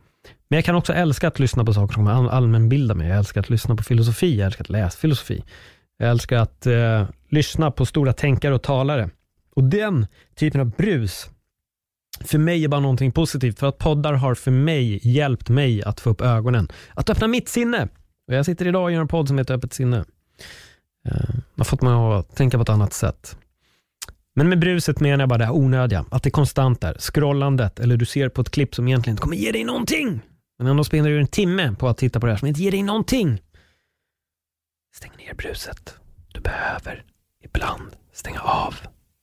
Men 0.47 0.57
jag 0.57 0.65
kan 0.65 0.75
också 0.75 0.93
älska 0.93 1.27
att 1.27 1.39
lyssna 1.39 1.65
på 1.65 1.73
saker 1.73 1.93
som 1.93 2.05
kommer 2.05 2.29
allmänbilda 2.29 2.95
mig. 2.95 3.07
Jag 3.07 3.17
älskar 3.17 3.41
att 3.41 3.49
lyssna 3.49 3.75
på 3.75 3.83
filosofi, 3.83 4.37
jag 4.37 4.45
älskar 4.45 4.63
att 4.63 4.69
läsa 4.69 4.97
filosofi. 4.97 5.43
Jag 5.97 6.09
älskar 6.09 6.37
att 6.37 6.65
eh, 6.65 7.07
lyssna 7.29 7.71
på 7.71 7.85
stora 7.85 8.13
tänkare 8.13 8.55
och 8.55 8.61
talare. 8.61 9.09
Och 9.55 9.63
den 9.63 10.07
typen 10.35 10.61
av 10.61 10.69
brus, 10.69 11.29
för 12.25 12.37
mig 12.37 12.63
är 12.63 12.67
bara 12.67 12.81
någonting 12.81 13.11
positivt. 13.11 13.59
För 13.59 13.67
att 13.67 13.77
poddar 13.77 14.13
har 14.13 14.35
för 14.35 14.51
mig 14.51 14.99
hjälpt 15.07 15.49
mig 15.49 15.83
att 15.83 15.99
få 15.99 16.09
upp 16.09 16.21
ögonen. 16.21 16.67
Att 16.93 17.09
öppna 17.09 17.27
mitt 17.27 17.49
sinne. 17.49 17.87
Och 18.27 18.33
jag 18.33 18.45
sitter 18.45 18.67
idag 18.67 18.83
och 18.83 18.91
gör 18.91 19.01
en 19.01 19.07
podd 19.07 19.27
som 19.27 19.37
heter 19.37 19.53
Öppet 19.53 19.73
sinne. 19.73 20.05
Eh, 21.07 21.35
har 21.57 21.65
fått 21.65 21.81
mig 21.81 21.93
att 21.93 22.35
tänka 22.35 22.57
på 22.57 22.61
ett 22.61 22.69
annat 22.69 22.93
sätt. 22.93 23.37
Men 24.37 24.49
med 24.49 24.59
bruset 24.59 24.99
menar 24.99 25.21
jag 25.21 25.29
bara 25.29 25.37
det 25.37 25.45
här 25.45 25.55
onödiga, 25.55 26.05
att 26.11 26.23
det 26.23 26.29
är 26.29 26.31
konstant 26.31 26.81
där. 26.81 26.97
Scrollandet, 26.99 27.79
eller 27.79 27.97
du 27.97 28.05
ser 28.05 28.29
på 28.29 28.41
ett 28.41 28.49
klipp 28.49 28.75
som 28.75 28.87
egentligen 28.87 29.13
inte 29.13 29.21
kommer 29.21 29.35
ge 29.35 29.51
dig 29.51 29.63
någonting. 29.63 30.21
Men 30.57 30.67
ändå 30.67 30.83
spenderar 30.83 31.13
du 31.13 31.21
en 31.21 31.27
timme 31.27 31.75
på 31.79 31.87
att 31.87 31.97
titta 31.97 32.19
på 32.19 32.25
det 32.25 32.31
här 32.31 32.39
som 32.39 32.47
inte 32.47 32.61
ger 32.61 32.71
dig 32.71 32.83
någonting. 32.83 33.41
Stäng 34.95 35.11
ner 35.17 35.33
bruset. 35.33 35.95
Du 36.33 36.41
behöver 36.41 37.03
ibland 37.43 37.95
stänga 38.13 38.39
av 38.39 38.75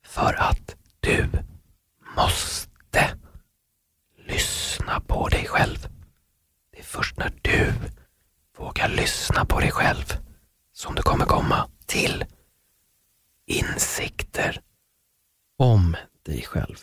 för 0.07 0.35
att 0.39 0.77
du 1.01 1.27
måste 2.17 3.11
lyssna 4.29 5.01
på 5.01 5.29
dig 5.29 5.45
själv. 5.49 5.89
Det 6.73 6.79
är 6.79 6.85
först 6.85 7.17
när 7.17 7.33
du 7.43 7.73
vågar 8.59 8.89
lyssna 8.89 9.45
på 9.45 9.61
dig 9.61 9.71
själv 9.71 10.17
som 10.73 10.95
du 10.95 11.03
kommer 11.03 11.25
komma 11.25 11.69
till 11.87 12.25
insikter 13.47 14.61
om 15.59 15.97
dig 16.23 16.43
själv. 16.43 16.77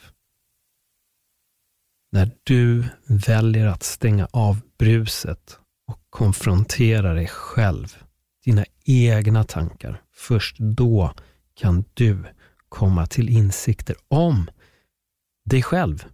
När 2.12 2.32
du 2.44 2.86
väljer 3.08 3.68
att 3.68 3.84
stänga 3.84 4.28
av 4.32 4.62
bruset 4.78 5.60
och 5.88 6.02
konfrontera 6.10 7.14
dig 7.14 7.28
själv, 7.28 7.98
dina 8.46 8.66
egna 8.86 9.44
tankar, 9.44 10.02
först 10.14 10.58
då 10.60 11.14
kan 11.54 11.86
du 11.94 12.24
komma 12.70 13.06
till 13.06 13.30
insikter 13.30 13.96
om 14.08 14.50
dig 15.46 15.64
själv. 15.64 16.06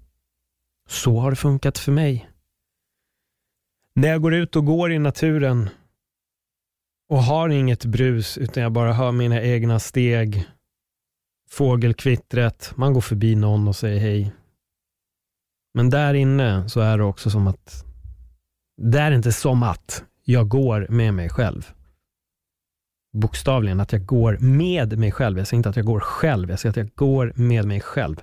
Så 0.88 1.20
har 1.20 1.30
det 1.30 1.36
funkat 1.36 1.78
för 1.78 1.92
mig. 1.92 2.30
När 3.94 4.08
jag 4.08 4.22
går 4.22 4.34
ut 4.34 4.56
och 4.56 4.66
går 4.66 4.92
i 4.92 5.00
naturen 5.00 5.70
och 7.10 7.24
har 7.24 7.50
inget 7.50 7.86
brus 7.86 8.38
utan 8.38 8.64
jag 8.64 8.72
bara 8.72 8.94
hör 8.94 9.12
mina 9.12 9.42
egna 9.42 9.80
steg 9.80 10.46
fågelkvittret, 11.50 12.74
man 12.75 12.94
går 12.94 13.02
förbi 13.02 13.36
någon 13.36 13.68
och 13.68 13.75
säger 13.75 14.00
hej. 14.00 14.34
Men 15.74 15.90
där 15.90 16.14
inne 16.14 16.70
så 16.70 16.80
är 16.80 16.98
det 16.98 17.04
också 17.04 17.30
som 17.30 17.48
att, 17.48 17.86
det 18.82 19.00
är 19.00 19.12
inte 19.12 19.32
som 19.32 19.64
att 19.64 20.04
jag 20.24 20.48
går 20.48 20.88
med 20.90 21.14
mig 21.14 21.30
själv. 21.30 21.72
Bokstavligen, 23.14 23.80
att 23.80 23.92
jag 23.92 24.06
går 24.06 24.38
med 24.38 24.98
mig 25.00 25.12
själv. 25.12 25.38
Jag 25.38 25.48
säger 25.48 25.58
inte 25.58 25.70
att 25.70 25.75
jag 25.75 25.86
går 25.86 26.00
själv, 26.00 26.50
jag 26.50 26.60
säger 26.60 26.72
att 26.72 26.78
jag 26.78 26.96
går 26.96 27.34
med 27.36 27.66
mig 27.66 27.82
själv. 27.82 28.22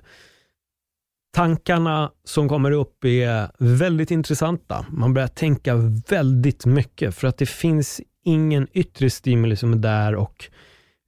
Tankarna 1.33 2.11
som 2.23 2.49
kommer 2.49 2.71
upp 2.71 3.05
är 3.05 3.51
väldigt 3.57 4.11
intressanta. 4.11 4.85
Man 4.89 5.13
börjar 5.13 5.27
tänka 5.27 5.75
väldigt 6.09 6.65
mycket 6.65 7.15
för 7.15 7.27
att 7.27 7.37
det 7.37 7.45
finns 7.45 8.01
ingen 8.23 8.67
yttre 8.73 9.09
stimuli 9.09 9.55
som 9.55 9.73
är 9.73 9.77
där 9.77 10.15
och 10.15 10.49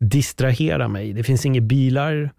distrahera 0.10 0.88
mig. 0.88 1.14
Det 1.14 1.24
finns 1.24 1.46
inga 1.46 1.62
bilar. 1.62 2.30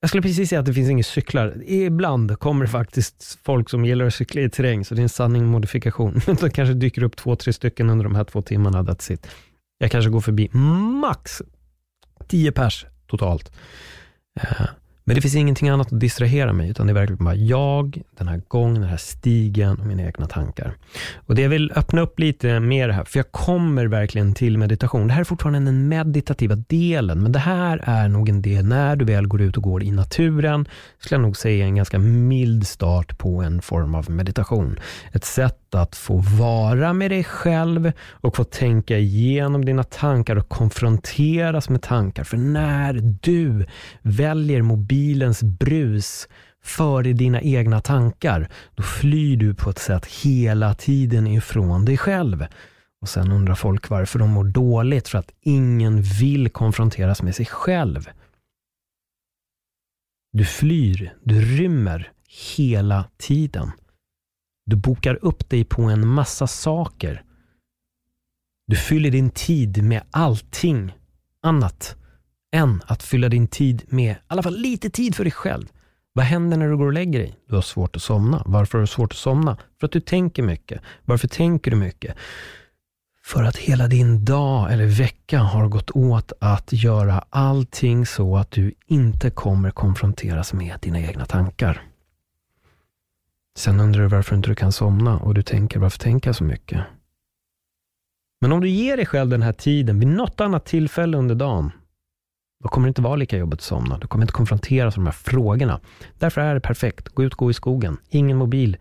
Jag 0.00 0.10
skulle 0.10 0.22
precis 0.22 0.48
säga 0.48 0.60
att 0.60 0.66
det 0.66 0.74
finns 0.74 0.90
inga 0.90 1.02
cyklar. 1.02 1.62
Ibland 1.66 2.38
kommer 2.38 2.64
det 2.64 2.70
faktiskt 2.70 3.38
folk 3.42 3.70
som 3.70 3.84
gillar 3.84 4.06
att 4.06 4.14
cykla 4.14 4.40
i 4.40 4.50
terräng, 4.50 4.84
så 4.84 4.94
det 4.94 5.00
är 5.00 5.02
en 5.02 5.08
sanning 5.08 5.42
med 5.42 5.50
modifikation. 5.50 6.20
Det 6.40 6.50
kanske 6.50 6.74
dyker 6.74 7.02
upp 7.02 7.16
två, 7.16 7.36
tre 7.36 7.52
stycken 7.52 7.90
under 7.90 8.04
de 8.04 8.14
här 8.14 8.24
två 8.24 8.42
timmarna. 8.42 8.82
That's 8.82 9.12
it. 9.12 9.26
Jag 9.78 9.90
kanske 9.90 10.10
går 10.10 10.20
förbi 10.20 10.48
max 11.00 11.42
tio 12.28 12.52
pers 12.52 12.86
totalt. 13.06 13.52
Eh, 14.40 14.66
men 15.10 15.14
det 15.14 15.20
finns 15.20 15.34
ingenting 15.34 15.68
annat 15.68 15.92
att 15.92 16.00
distrahera 16.00 16.52
mig, 16.52 16.70
utan 16.70 16.86
det 16.86 16.92
är 16.92 16.94
verkligen 16.94 17.24
bara 17.24 17.34
jag, 17.34 18.02
den 18.18 18.28
här 18.28 18.42
gången, 18.48 18.80
den 18.80 18.90
här 18.90 18.96
stigen 18.96 19.78
och 19.78 19.86
mina 19.86 20.02
egna 20.02 20.26
tankar. 20.26 20.76
Och 21.26 21.34
det 21.34 21.42
jag 21.42 21.48
vill 21.48 21.72
öppna 21.76 22.00
upp 22.00 22.18
lite 22.18 22.60
mer 22.60 22.88
här, 22.88 23.04
för 23.04 23.18
jag 23.18 23.32
kommer 23.32 23.86
verkligen 23.86 24.34
till 24.34 24.58
meditation. 24.58 25.06
Det 25.06 25.12
här 25.12 25.20
är 25.20 25.24
fortfarande 25.24 25.58
den 25.58 25.88
meditativa 25.88 26.56
delen, 26.56 27.22
men 27.22 27.32
det 27.32 27.38
här 27.38 27.80
är 27.84 28.08
nog 28.08 28.28
en 28.28 28.42
del 28.42 28.64
när 28.64 28.96
du 28.96 29.04
väl 29.04 29.26
går 29.26 29.40
ut 29.40 29.56
och 29.56 29.62
går 29.62 29.82
i 29.82 29.90
naturen, 29.90 30.68
skulle 30.98 31.16
jag 31.16 31.22
nog 31.22 31.36
säga 31.36 31.64
en 31.64 31.74
ganska 31.74 31.98
mild 31.98 32.66
start 32.66 33.18
på 33.18 33.42
en 33.42 33.62
form 33.62 33.94
av 33.94 34.10
meditation. 34.10 34.78
Ett 35.12 35.24
sätt 35.24 35.59
att 35.74 35.96
få 35.96 36.16
vara 36.16 36.92
med 36.92 37.10
dig 37.10 37.24
själv 37.24 37.92
och 38.10 38.36
få 38.36 38.44
tänka 38.44 38.98
igenom 38.98 39.64
dina 39.64 39.82
tankar 39.82 40.36
och 40.36 40.48
konfronteras 40.48 41.68
med 41.68 41.82
tankar. 41.82 42.24
För 42.24 42.36
när 42.36 42.92
du 43.22 43.66
väljer 44.02 44.62
mobilens 44.62 45.42
brus 45.42 46.28
före 46.62 47.12
dina 47.12 47.40
egna 47.40 47.80
tankar, 47.80 48.48
då 48.74 48.82
flyr 48.82 49.36
du 49.36 49.54
på 49.54 49.70
ett 49.70 49.78
sätt 49.78 50.06
hela 50.06 50.74
tiden 50.74 51.26
ifrån 51.26 51.84
dig 51.84 51.98
själv. 51.98 52.46
Och 53.00 53.08
sen 53.08 53.32
undrar 53.32 53.54
folk 53.54 53.88
varför 53.88 54.18
de 54.18 54.30
mår 54.30 54.44
dåligt, 54.44 55.08
för 55.08 55.18
att 55.18 55.30
ingen 55.40 56.02
vill 56.02 56.50
konfronteras 56.50 57.22
med 57.22 57.34
sig 57.34 57.46
själv. 57.46 58.08
Du 60.32 60.44
flyr, 60.44 61.14
du 61.24 61.40
rymmer 61.40 62.12
hela 62.56 63.04
tiden. 63.18 63.70
Du 64.70 64.76
bokar 64.76 65.18
upp 65.22 65.48
dig 65.48 65.64
på 65.64 65.82
en 65.82 66.08
massa 66.08 66.46
saker. 66.46 67.22
Du 68.66 68.76
fyller 68.76 69.10
din 69.10 69.30
tid 69.30 69.84
med 69.84 70.02
allting 70.10 70.92
annat 71.42 71.96
än 72.52 72.82
att 72.86 73.02
fylla 73.02 73.28
din 73.28 73.48
tid 73.48 73.82
med 73.88 74.12
i 74.12 74.18
alla 74.26 74.42
fall 74.42 74.56
lite 74.56 74.90
tid 74.90 75.14
för 75.14 75.24
dig 75.24 75.32
själv. 75.32 75.66
Vad 76.12 76.24
händer 76.24 76.56
när 76.56 76.68
du 76.68 76.76
går 76.76 76.86
och 76.86 76.92
lägger 76.92 77.18
dig? 77.18 77.38
Du 77.48 77.54
har 77.54 77.62
svårt 77.62 77.96
att 77.96 78.02
somna. 78.02 78.42
Varför 78.46 78.78
har 78.78 78.80
du 78.80 78.86
svårt 78.86 79.12
att 79.12 79.18
somna? 79.18 79.56
För 79.80 79.86
att 79.86 79.92
du 79.92 80.00
tänker 80.00 80.42
mycket. 80.42 80.80
Varför 81.04 81.28
tänker 81.28 81.70
du 81.70 81.76
mycket? 81.76 82.16
För 83.24 83.42
att 83.42 83.56
hela 83.56 83.88
din 83.88 84.24
dag 84.24 84.72
eller 84.72 84.86
vecka 84.86 85.38
har 85.38 85.68
gått 85.68 85.90
åt 85.90 86.32
att 86.40 86.72
göra 86.72 87.24
allting 87.30 88.06
så 88.06 88.36
att 88.36 88.50
du 88.50 88.74
inte 88.86 89.30
kommer 89.30 89.70
konfronteras 89.70 90.52
med 90.52 90.78
dina 90.80 91.00
egna 91.00 91.24
tankar. 91.26 91.89
Sen 93.60 93.80
undrar 93.80 94.02
du 94.02 94.08
varför 94.08 94.36
inte 94.36 94.48
du 94.48 94.54
kan 94.54 94.72
somna 94.72 95.18
och 95.18 95.34
du 95.34 95.42
tänker, 95.42 95.78
varför 95.78 95.98
tänker 95.98 96.28
jag 96.28 96.36
så 96.36 96.44
mycket? 96.44 96.80
Men 98.40 98.52
om 98.52 98.60
du 98.60 98.68
ger 98.68 98.96
dig 98.96 99.06
själv 99.06 99.30
den 99.30 99.42
här 99.42 99.52
tiden 99.52 99.98
vid 99.98 100.08
något 100.08 100.40
annat 100.40 100.66
tillfälle 100.66 101.16
under 101.16 101.34
dagen, 101.34 101.72
då 102.62 102.68
kommer 102.68 102.86
det 102.86 102.88
inte 102.88 103.02
vara 103.02 103.16
lika 103.16 103.38
jobbigt 103.38 103.58
att 103.58 103.64
somna. 103.64 103.98
Du 103.98 104.06
kommer 104.06 104.24
inte 104.24 104.32
konfronteras 104.32 104.96
med 104.96 105.04
de 105.04 105.06
här 105.06 105.12
frågorna. 105.12 105.80
Därför 106.18 106.40
är 106.40 106.54
det 106.54 106.60
perfekt. 106.60 107.08
Gå 107.08 107.24
ut, 107.24 107.34
gå 107.34 107.50
i 107.50 107.54
skogen. 107.54 107.96
Ingen 108.08 108.36
mobil, 108.36 108.76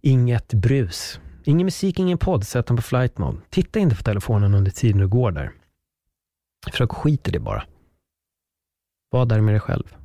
inget 0.00 0.54
brus. 0.54 1.20
Ingen 1.44 1.64
musik, 1.64 1.98
ingen 1.98 2.18
podd. 2.18 2.46
Sätt 2.46 2.66
den 2.66 2.76
på 2.76 2.82
flight 2.82 3.18
mode. 3.18 3.38
Titta 3.50 3.78
inte 3.78 3.96
på 3.96 4.02
telefonen 4.02 4.54
under 4.54 4.70
tiden 4.70 5.00
du 5.00 5.08
går 5.08 5.30
där. 5.30 5.52
Försök 6.70 6.92
skita 6.92 7.28
i 7.28 7.32
det 7.32 7.40
bara. 7.40 7.64
Var 9.10 9.26
där 9.26 9.40
med 9.40 9.54
dig 9.54 9.60
själv. 9.60 9.96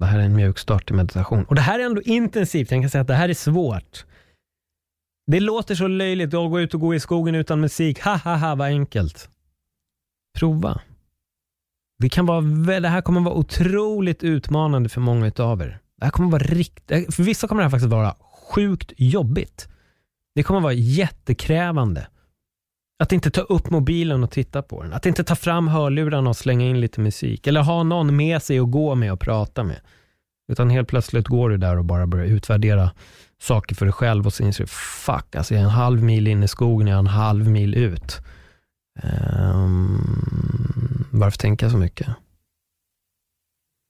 Det 0.00 0.06
här 0.06 0.18
är 0.18 0.22
en 0.22 0.36
mjuk 0.36 0.58
start 0.58 0.90
i 0.90 0.94
meditation. 0.94 1.44
Och 1.44 1.54
det 1.54 1.60
här 1.60 1.78
är 1.78 1.84
ändå 1.84 2.02
intensivt. 2.02 2.70
Jag 2.70 2.82
kan 2.82 2.90
säga 2.90 3.02
att 3.02 3.08
det 3.08 3.14
här 3.14 3.28
är 3.28 3.34
svårt. 3.34 4.04
Det 5.26 5.40
låter 5.40 5.74
så 5.74 5.86
löjligt 5.86 6.34
att 6.34 6.50
gå 6.50 6.60
ut 6.60 6.74
och 6.74 6.80
gå 6.80 6.94
i 6.94 7.00
skogen 7.00 7.34
utan 7.34 7.60
musik. 7.60 8.00
Ha, 8.00 8.16
ha, 8.16 8.36
ha, 8.36 8.54
vad 8.54 8.68
enkelt. 8.68 9.28
Prova. 10.38 10.80
Det, 11.98 12.08
kan 12.08 12.26
vara, 12.26 12.40
det 12.80 12.88
här 12.88 13.00
kommer 13.00 13.20
vara 13.20 13.34
otroligt 13.34 14.24
utmanande 14.24 14.88
för 14.88 15.00
många 15.00 15.32
av 15.38 15.62
er. 15.62 15.78
Det 15.96 16.04
här 16.04 16.10
kommer 16.10 16.30
vara 16.30 16.42
rikt, 16.42 16.88
för 16.88 17.22
vissa 17.22 17.48
kommer 17.48 17.62
det 17.62 17.64
här 17.64 17.70
faktiskt 17.70 17.92
vara 17.92 18.14
sjukt 18.52 18.92
jobbigt. 18.96 19.68
Det 20.34 20.42
kommer 20.42 20.60
vara 20.60 20.72
jättekrävande. 20.72 22.06
Att 23.00 23.12
inte 23.12 23.30
ta 23.30 23.40
upp 23.40 23.70
mobilen 23.70 24.24
och 24.24 24.30
titta 24.30 24.62
på 24.62 24.82
den. 24.82 24.92
Att 24.92 25.06
inte 25.06 25.24
ta 25.24 25.36
fram 25.36 25.68
hörlurarna 25.68 26.30
och 26.30 26.36
slänga 26.36 26.66
in 26.66 26.80
lite 26.80 27.00
musik. 27.00 27.46
Eller 27.46 27.60
ha 27.60 27.82
någon 27.82 28.16
med 28.16 28.42
sig 28.42 28.60
och 28.60 28.70
gå 28.70 28.94
med 28.94 29.12
och 29.12 29.20
prata 29.20 29.64
med. 29.64 29.80
Utan 30.52 30.70
helt 30.70 30.88
plötsligt 30.88 31.28
går 31.28 31.50
du 31.50 31.56
där 31.56 31.78
och 31.78 31.84
bara 31.84 32.06
börjar 32.06 32.26
utvärdera 32.26 32.90
saker 33.42 33.74
för 33.74 33.86
dig 33.86 33.92
själv 33.92 34.26
och 34.26 34.32
så 34.32 34.42
inser 34.42 34.64
du, 34.64 34.68
fuck, 35.06 35.36
alltså 35.36 35.54
jag 35.54 35.60
är 35.60 35.64
en 35.64 35.70
halv 35.70 36.02
mil 36.02 36.28
in 36.28 36.42
i 36.42 36.48
skogen, 36.48 36.86
jag 36.86 36.94
är 36.94 36.98
en 36.98 37.06
halv 37.06 37.48
mil 37.48 37.74
ut. 37.74 38.18
Um, 39.02 41.08
varför 41.12 41.38
tänker 41.38 41.66
jag 41.66 41.72
så 41.72 41.78
mycket? 41.78 42.08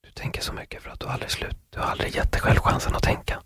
Du 0.07 0.11
tänker 0.11 0.43
så 0.43 0.53
mycket 0.53 0.83
för 0.83 0.91
att 0.91 1.01
du 1.01 1.07
aldrig 1.07 1.31
slut, 1.31 1.57
du 1.71 1.79
har 1.79 1.87
aldrig 1.87 2.15
gett 2.15 2.33
dig 2.33 2.41
själv 2.41 2.59
chansen 2.59 2.95
att 2.95 3.03
tänka. 3.03 3.43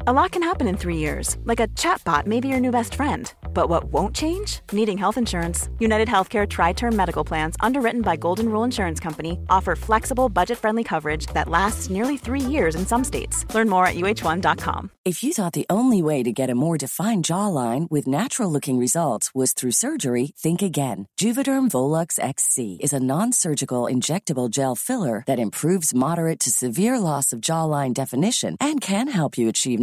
A 0.00 0.12
lot 0.12 0.30
can 0.32 0.42
happen 0.42 0.68
in 0.68 0.76
three 0.76 0.98
years, 0.98 1.36
like 1.44 1.58
a 1.58 1.68
chatbot 1.68 2.26
may 2.26 2.38
be 2.38 2.48
your 2.48 2.60
new 2.60 2.70
best 2.70 2.94
friend. 2.94 3.32
But 3.54 3.70
what 3.70 3.84
won't 3.84 4.14
change? 4.14 4.60
Needing 4.70 4.98
health 4.98 5.16
insurance. 5.16 5.70
United 5.78 6.06
Healthcare 6.06 6.46
Tri 6.46 6.74
Term 6.74 6.94
Medical 6.94 7.24
Plans, 7.24 7.56
underwritten 7.60 8.02
by 8.02 8.16
Golden 8.16 8.50
Rule 8.50 8.62
Insurance 8.62 9.00
Company, 9.00 9.38
offer 9.48 9.74
flexible, 9.74 10.28
budget 10.28 10.58
friendly 10.58 10.84
coverage 10.84 11.26
that 11.28 11.48
lasts 11.48 11.88
nearly 11.88 12.18
three 12.18 12.40
years 12.40 12.74
in 12.74 12.84
some 12.86 13.04
states. 13.04 13.46
Learn 13.54 13.70
more 13.70 13.86
at 13.86 13.94
uh1.com. 13.94 14.90
If 15.06 15.22
you 15.22 15.32
thought 15.32 15.54
the 15.54 15.66
only 15.70 16.02
way 16.02 16.22
to 16.22 16.32
get 16.32 16.50
a 16.50 16.54
more 16.54 16.76
defined 16.76 17.24
jawline 17.24 17.90
with 17.90 18.06
natural 18.06 18.52
looking 18.52 18.78
results 18.78 19.34
was 19.34 19.54
through 19.54 19.70
surgery, 19.72 20.32
think 20.36 20.60
again. 20.60 21.08
Juvederm 21.18 21.68
Volux 21.68 22.18
XC 22.18 22.78
is 22.80 22.92
a 22.92 23.00
non 23.00 23.32
surgical 23.32 23.84
injectable 23.84 24.50
gel 24.50 24.74
filler 24.74 25.22
that 25.26 25.38
improves 25.38 25.94
moderate 25.94 26.40
to 26.40 26.50
severe 26.50 26.98
loss 26.98 27.32
of 27.32 27.40
jawline 27.40 27.94
definition 27.94 28.56
and 28.60 28.80
can 28.80 29.08
help 29.08 29.38
you 29.38 29.48
achieve 29.48 29.78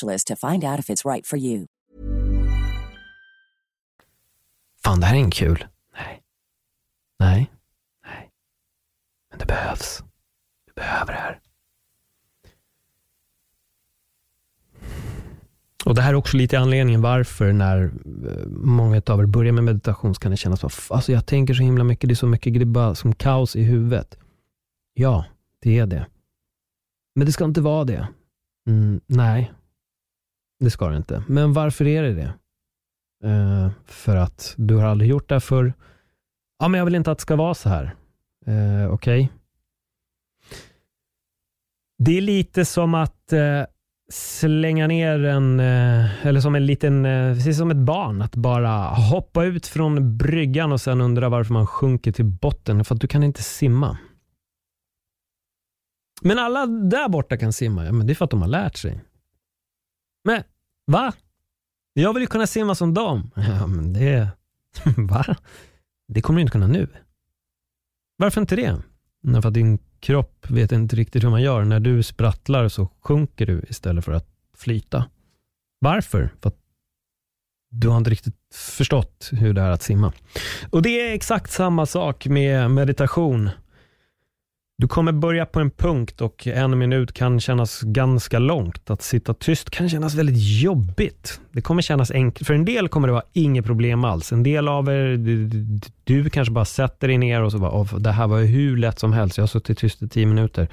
specialist 0.00 0.26
to 0.26 0.36
find 0.36 0.64
out 0.64 0.78
if 0.78 0.90
it's 0.90 1.04
right 1.04 1.26
for 1.26 1.38
you. 1.38 1.66
Fan, 4.84 5.00
det 5.00 5.06
här 5.06 5.14
är 5.14 5.18
inte 5.18 5.36
kul. 5.36 5.66
Nej. 5.94 6.22
Nej. 7.18 7.50
Nej. 8.06 8.30
Men 9.30 9.38
det 9.38 9.46
behövs. 9.46 10.02
Du 10.66 10.72
behöver 10.72 11.12
det 11.12 11.18
här. 11.18 11.40
Och 15.84 15.94
Det 15.94 16.02
här 16.02 16.10
är 16.10 16.14
också 16.14 16.36
lite 16.36 16.58
anledningen 16.58 17.02
varför 17.02 17.52
när 17.52 17.82
eh, 17.84 18.46
många 18.46 19.02
av 19.06 19.20
er 19.20 19.26
börjar 19.26 19.52
med 19.52 19.64
meditation 19.64 20.14
så 20.14 20.20
kan 20.20 20.30
det 20.30 20.36
kännas 20.36 20.60
som 20.60 20.70
alltså 20.88 21.12
jag 21.12 21.26
tänker 21.26 21.54
så 21.54 21.62
himla 21.62 21.84
mycket, 21.84 22.08
det 22.08 22.12
är 22.12 22.16
så 22.16 22.26
mycket, 22.26 22.54
det 22.54 22.60
är 22.60 22.64
bara 22.64 22.94
som 22.94 23.14
kaos 23.14 23.56
i 23.56 23.62
huvudet. 23.62 24.18
Ja, 24.94 25.24
det 25.60 25.78
är 25.78 25.86
det. 25.86 26.06
Men 27.14 27.26
det 27.26 27.32
ska 27.32 27.44
inte 27.44 27.60
vara 27.60 27.84
det. 27.84 28.08
Mm, 28.66 29.00
nej, 29.06 29.52
det 30.60 30.70
ska 30.70 30.88
det 30.88 30.96
inte. 30.96 31.22
Men 31.28 31.52
varför 31.52 31.86
är 31.86 32.02
det 32.02 32.14
det? 32.14 32.32
Eh, 33.24 33.70
för 33.86 34.16
att 34.16 34.54
du 34.56 34.76
har 34.76 34.84
aldrig 34.84 35.10
gjort 35.10 35.28
det 35.28 35.40
för 35.40 35.72
Ja, 36.60 36.68
men 36.68 36.78
jag 36.78 36.84
vill 36.84 36.94
inte 36.94 37.10
att 37.10 37.18
det 37.18 37.22
ska 37.22 37.36
vara 37.36 37.54
så 37.54 37.68
här. 37.68 37.94
Eh, 38.46 38.92
Okej. 38.92 39.24
Okay. 39.24 39.28
Det 41.98 42.16
är 42.16 42.20
lite 42.20 42.64
som 42.64 42.94
att 42.94 43.32
eh, 43.32 43.64
slänga 44.12 44.86
ner 44.86 45.24
en, 45.24 45.60
eh, 45.60 46.26
eller 46.26 46.40
som 46.40 46.54
en 46.54 46.66
liten, 46.66 47.04
eh, 47.04 47.34
precis 47.34 47.58
som 47.58 47.70
ett 47.70 47.76
barn, 47.76 48.22
att 48.22 48.36
bara 48.36 48.88
hoppa 48.88 49.44
ut 49.44 49.66
från 49.66 50.16
bryggan 50.16 50.72
och 50.72 50.80
sen 50.80 51.00
undra 51.00 51.28
varför 51.28 51.52
man 51.52 51.66
sjunker 51.66 52.12
till 52.12 52.24
botten, 52.24 52.84
för 52.84 52.94
att 52.94 53.00
du 53.00 53.08
kan 53.08 53.22
inte 53.22 53.42
simma. 53.42 53.98
Men 56.22 56.38
alla 56.38 56.66
där 56.66 57.08
borta 57.08 57.36
kan 57.36 57.52
simma, 57.52 57.84
ja, 57.84 57.92
men 57.92 58.06
det 58.06 58.12
är 58.12 58.14
för 58.14 58.24
att 58.24 58.30
de 58.30 58.42
har 58.42 58.48
lärt 58.48 58.76
sig. 58.76 59.00
Men 60.24 60.42
va? 60.90 61.12
Jag 61.92 62.14
vill 62.14 62.20
ju 62.20 62.26
kunna 62.26 62.46
simma 62.46 62.74
som 62.74 62.94
dem. 62.94 63.30
Ja, 63.36 63.66
men 63.66 63.92
det... 63.92 64.28
Va? 64.96 65.36
Det 66.08 66.20
kommer 66.20 66.36
du 66.38 66.42
inte 66.42 66.52
kunna 66.52 66.66
nu. 66.66 66.88
Varför 68.16 68.40
inte 68.40 68.56
det? 68.56 68.82
För 69.42 69.48
att 69.48 69.54
din 69.54 69.78
kropp 70.00 70.50
vet 70.50 70.72
inte 70.72 70.96
riktigt 70.96 71.24
hur 71.24 71.30
man 71.30 71.42
gör. 71.42 71.64
När 71.64 71.80
du 71.80 72.02
sprattlar 72.02 72.68
så 72.68 72.88
sjunker 73.00 73.46
du 73.46 73.64
istället 73.68 74.04
för 74.04 74.12
att 74.12 74.28
flyta. 74.56 75.04
Varför? 75.78 76.30
För 76.40 76.48
att 76.48 76.56
du 77.70 77.88
har 77.88 77.98
inte 77.98 78.10
riktigt 78.10 78.36
förstått 78.54 79.30
hur 79.32 79.54
det 79.54 79.60
är 79.60 79.70
att 79.70 79.82
simma. 79.82 80.12
Och 80.70 80.82
Det 80.82 81.00
är 81.00 81.14
exakt 81.14 81.50
samma 81.50 81.86
sak 81.86 82.26
med 82.26 82.70
meditation. 82.70 83.50
Du 84.80 84.88
kommer 84.88 85.12
börja 85.12 85.46
på 85.46 85.60
en 85.60 85.70
punkt 85.70 86.20
och 86.20 86.46
en 86.46 86.78
minut 86.78 87.12
kan 87.12 87.40
kännas 87.40 87.80
ganska 87.80 88.38
långt. 88.38 88.90
Att 88.90 89.02
sitta 89.02 89.34
tyst 89.34 89.70
kan 89.70 89.88
kännas 89.88 90.14
väldigt 90.14 90.62
jobbigt. 90.62 91.40
Det 91.52 91.60
kommer 91.60 91.82
kännas 91.82 92.10
enkelt. 92.10 92.46
För 92.46 92.54
en 92.54 92.64
del 92.64 92.88
kommer 92.88 93.08
det 93.08 93.12
vara 93.12 93.24
inget 93.32 93.64
problem 93.64 94.04
alls. 94.04 94.32
En 94.32 94.42
del 94.42 94.68
av 94.68 94.88
er, 94.88 95.16
du, 95.16 95.48
du 96.04 96.30
kanske 96.30 96.52
bara 96.52 96.64
sätter 96.64 97.08
dig 97.08 97.18
ner 97.18 97.42
och 97.42 97.52
så 97.52 97.58
bara, 97.58 97.70
oh, 97.70 97.98
det 97.98 98.12
här 98.12 98.26
var 98.26 98.40
hur 98.40 98.76
lätt 98.76 98.98
som 98.98 99.12
helst. 99.12 99.36
Jag 99.36 99.42
har 99.42 99.48
suttit 99.48 99.78
tyst 99.78 100.02
i 100.02 100.08
tio 100.08 100.26
minuter. 100.26 100.68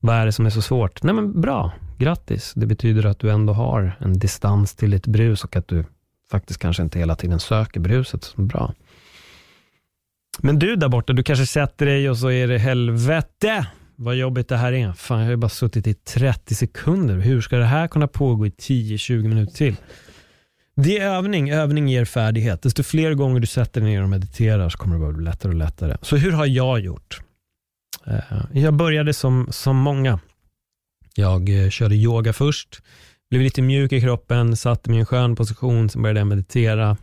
Vad 0.00 0.16
är 0.16 0.26
det 0.26 0.32
som 0.32 0.46
är 0.46 0.50
så 0.50 0.62
svårt? 0.62 1.02
Nej 1.02 1.14
men 1.14 1.40
bra, 1.40 1.72
grattis. 1.98 2.52
Det 2.56 2.66
betyder 2.66 3.06
att 3.06 3.18
du 3.18 3.30
ändå 3.30 3.52
har 3.52 3.96
en 3.98 4.18
distans 4.18 4.74
till 4.74 4.90
ditt 4.90 5.06
brus 5.06 5.44
och 5.44 5.56
att 5.56 5.68
du 5.68 5.84
faktiskt 6.30 6.60
kanske 6.60 6.82
inte 6.82 6.98
hela 6.98 7.16
tiden 7.16 7.40
söker 7.40 7.80
bruset. 7.80 8.24
Så 8.24 8.42
bra. 8.42 8.74
Men 10.38 10.58
du 10.58 10.76
där 10.76 10.88
borta, 10.88 11.12
du 11.12 11.22
kanske 11.22 11.46
sätter 11.46 11.86
dig 11.86 12.10
och 12.10 12.18
så 12.18 12.30
är 12.30 12.48
det 12.48 12.58
helvete 12.58 13.66
vad 13.96 14.16
jobbigt 14.16 14.48
det 14.48 14.56
här 14.56 14.72
är. 14.72 14.92
Fan, 14.92 15.18
jag 15.18 15.26
har 15.26 15.30
ju 15.30 15.36
bara 15.36 15.48
suttit 15.48 15.86
i 15.86 15.94
30 15.94 16.54
sekunder. 16.54 17.18
Hur 17.18 17.40
ska 17.40 17.56
det 17.56 17.64
här 17.64 17.88
kunna 17.88 18.08
pågå 18.08 18.46
i 18.46 18.50
10-20 18.50 19.28
minuter 19.28 19.54
till? 19.54 19.76
Det 20.76 20.98
är 20.98 21.10
övning. 21.10 21.50
Övning 21.50 21.88
ger 21.88 22.04
färdighet. 22.04 22.62
Desto 22.62 22.82
fler 22.82 23.14
gånger 23.14 23.40
du 23.40 23.46
sätter 23.46 23.80
dig 23.80 23.90
ner 23.90 24.02
och 24.02 24.08
mediterar 24.08 24.68
så 24.68 24.78
kommer 24.78 24.96
det 24.96 25.00
bara 25.00 25.12
bli 25.12 25.24
lättare 25.24 25.52
och 25.52 25.58
lättare. 25.58 25.96
Så 26.02 26.16
hur 26.16 26.32
har 26.32 26.46
jag 26.46 26.80
gjort? 26.80 27.20
Eh, 28.06 28.18
jag 28.52 28.74
började 28.74 29.14
som, 29.14 29.48
som 29.50 29.76
många. 29.76 30.20
Jag 31.14 31.64
eh, 31.64 31.70
körde 31.70 31.94
yoga 31.94 32.32
först, 32.32 32.82
blev 33.30 33.42
lite 33.42 33.62
mjuk 33.62 33.92
i 33.92 34.00
kroppen, 34.00 34.56
satte 34.56 34.90
mig 34.90 34.96
i 34.96 35.00
en 35.00 35.06
skön 35.06 35.36
position, 35.36 35.88
sen 35.88 36.02
började 36.02 36.20
jag 36.20 36.26
meditera. 36.26 36.96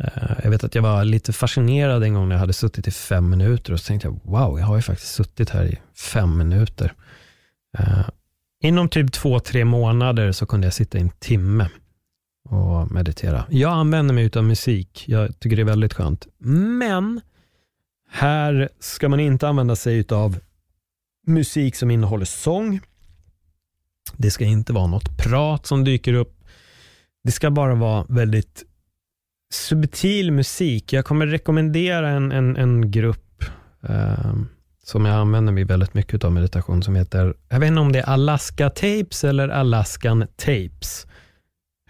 Eh, 0.00 0.36
jag 0.42 0.50
vet 0.50 0.64
att 0.64 0.74
jag 0.74 0.82
var 0.82 1.04
lite 1.04 1.32
fascinerad 1.32 2.02
en 2.02 2.14
gång 2.14 2.28
när 2.28 2.36
jag 2.36 2.40
hade 2.40 2.52
suttit 2.52 2.88
i 2.88 2.90
fem 2.90 3.30
minuter 3.30 3.72
och 3.72 3.80
så 3.80 3.86
tänkte 3.86 4.08
jag, 4.08 4.20
wow, 4.24 4.58
jag 4.58 4.66
har 4.66 4.76
ju 4.76 4.82
faktiskt 4.82 5.14
suttit 5.14 5.50
här 5.50 5.64
i 5.64 5.78
fem 6.12 6.38
minuter. 6.38 6.92
Eh, 7.78 8.08
inom 8.62 8.88
typ 8.88 9.12
två, 9.12 9.40
tre 9.40 9.64
månader 9.64 10.32
så 10.32 10.46
kunde 10.46 10.66
jag 10.66 10.74
sitta 10.74 10.98
i 10.98 11.00
en 11.00 11.10
timme 11.10 11.68
och 12.48 12.92
meditera. 12.92 13.44
Jag 13.50 13.72
använder 13.72 14.14
mig 14.14 14.30
av 14.36 14.44
musik, 14.44 15.04
jag 15.08 15.40
tycker 15.40 15.56
det 15.56 15.62
är 15.62 15.66
väldigt 15.66 15.94
skönt. 15.94 16.26
Men 16.38 17.20
här 18.10 18.68
ska 18.80 19.08
man 19.08 19.20
inte 19.20 19.48
använda 19.48 19.76
sig 19.76 20.04
av 20.10 20.38
musik 21.26 21.76
som 21.76 21.90
innehåller 21.90 22.24
sång. 22.24 22.80
Det 24.16 24.30
ska 24.30 24.44
inte 24.44 24.72
vara 24.72 24.86
något 24.86 25.18
prat 25.18 25.66
som 25.66 25.84
dyker 25.84 26.14
upp. 26.14 26.44
Det 27.24 27.32
ska 27.32 27.50
bara 27.50 27.74
vara 27.74 28.06
väldigt 28.08 28.64
subtil 29.52 30.32
musik. 30.32 30.92
Jag 30.92 31.04
kommer 31.04 31.26
rekommendera 31.26 32.08
en, 32.08 32.32
en, 32.32 32.56
en 32.56 32.90
grupp 32.90 33.44
eh, 33.88 34.34
som 34.84 35.04
jag 35.04 35.16
använder 35.16 35.52
mig 35.52 35.64
väldigt 35.64 35.94
mycket 35.94 36.24
av 36.24 36.32
meditation 36.32 36.82
som 36.82 36.96
heter, 36.96 37.34
jag 37.48 37.60
vet 37.60 37.68
inte 37.68 37.80
om 37.80 37.92
det 37.92 37.98
är 37.98 38.08
Alaska 38.08 38.70
Tapes 38.70 39.24
eller 39.24 39.48
Alaskan 39.48 40.26
Tapes. 40.36 41.06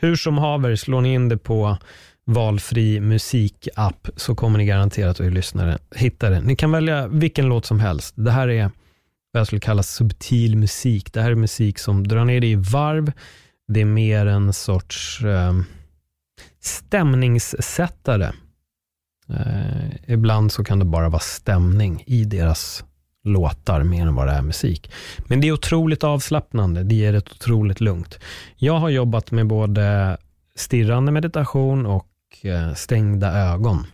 Hur 0.01 0.16
som 0.16 0.38
haver, 0.38 0.77
slår 0.77 1.01
ni 1.01 1.14
in 1.14 1.29
det 1.29 1.38
på 1.38 1.79
valfri 2.27 3.01
musikapp 3.01 4.09
så 4.16 4.35
kommer 4.35 4.59
ni 4.59 4.66
garanterat 4.66 5.21
att 5.21 5.33
lyssna, 5.33 5.79
hitta 5.95 6.31
det. 6.31 6.40
Ni 6.40 6.57
kan 6.57 6.73
välja 6.73 7.07
vilken 7.07 7.47
låt 7.47 7.66
som 7.66 7.81
helst. 7.81 8.14
Det 8.16 8.31
här 8.31 8.49
är 8.49 8.71
vad 9.33 9.40
jag 9.40 9.47
skulle 9.47 9.61
kalla 9.61 9.83
subtil 9.83 10.57
musik. 10.57 11.12
Det 11.12 11.23
här 11.23 11.31
är 11.31 11.35
musik 11.35 11.79
som 11.79 12.09
drar 12.09 12.25
ner 12.25 12.40
dig 12.40 12.51
i 12.51 12.55
varv. 12.55 13.12
Det 13.69 13.81
är 13.81 13.85
mer 13.85 14.27
en 14.27 14.53
sorts 14.53 15.25
eh, 15.25 15.53
stämningssättare. 16.66 18.33
Eh, 19.29 20.12
ibland 20.12 20.52
så 20.52 20.64
kan 20.64 20.79
det 20.79 20.85
bara 20.85 21.09
vara 21.09 21.20
stämning 21.20 22.05
i 22.07 22.24
deras 22.24 22.85
låtar 23.24 23.83
mer 23.83 24.07
än 24.07 24.14
vad 24.14 24.26
det 24.26 24.33
är 24.33 24.42
musik. 24.42 24.92
Men 25.26 25.40
det 25.40 25.48
är 25.48 25.52
otroligt 25.52 26.05
avslappnande, 26.05 26.83
det 26.83 26.94
ger 26.94 27.14
ett 27.14 27.33
otroligt 27.33 27.81
lugnt. 27.81 28.18
Jag 28.57 28.79
har 28.79 28.88
jobbat 28.88 29.31
med 29.31 29.46
både 29.46 30.16
stirrande 30.55 31.12
meditation 31.12 31.87
och 31.87 32.09
eh, 32.42 32.74
stängda 32.74 33.33
ögon. 33.33 33.87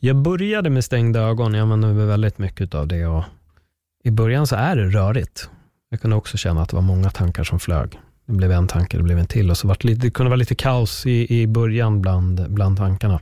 Jag 0.00 0.16
började 0.16 0.70
med 0.70 0.84
stängda 0.84 1.20
ögon, 1.20 1.54
jag 1.54 1.62
använde 1.62 2.06
väldigt 2.06 2.38
mycket 2.38 2.74
av 2.74 2.88
det 2.88 3.06
och 3.06 3.24
i 4.04 4.10
början 4.10 4.46
så 4.46 4.56
är 4.56 4.76
det 4.76 4.84
rörigt. 4.84 5.50
Jag 5.90 6.00
kunde 6.00 6.16
också 6.16 6.36
känna 6.36 6.62
att 6.62 6.68
det 6.68 6.76
var 6.76 6.82
många 6.82 7.10
tankar 7.10 7.44
som 7.44 7.60
flög. 7.60 7.98
Det 8.26 8.32
blev 8.32 8.52
en 8.52 8.66
tanke, 8.66 8.96
det 8.96 9.02
blev 9.02 9.18
en 9.18 9.26
till 9.26 9.50
och 9.50 9.58
så 9.58 9.68
var 9.68 9.76
det, 9.80 9.88
lite, 9.88 10.00
det 10.00 10.10
kunde 10.10 10.30
vara 10.30 10.36
lite 10.36 10.54
kaos 10.54 11.06
i, 11.06 11.40
i 11.40 11.46
början 11.46 12.02
bland, 12.02 12.50
bland 12.50 12.76
tankarna. 12.76 13.20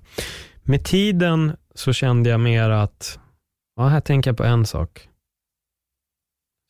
Med 0.62 0.85
tiden 0.85 1.57
så 1.75 1.93
kände 1.93 2.31
jag 2.31 2.40
mer 2.40 2.71
att, 2.71 3.19
ja, 3.77 3.88
här 3.88 4.01
tänker 4.01 4.31
jag 4.31 4.37
på 4.37 4.45
en 4.45 4.67
sak. 4.67 5.09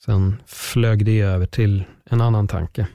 Sen 0.05 0.37
flög 0.47 1.05
det 1.05 1.20
över 1.20 1.47
till 1.47 1.85
en 2.11 2.20
annan 2.20 2.49
tanke. 2.49 2.87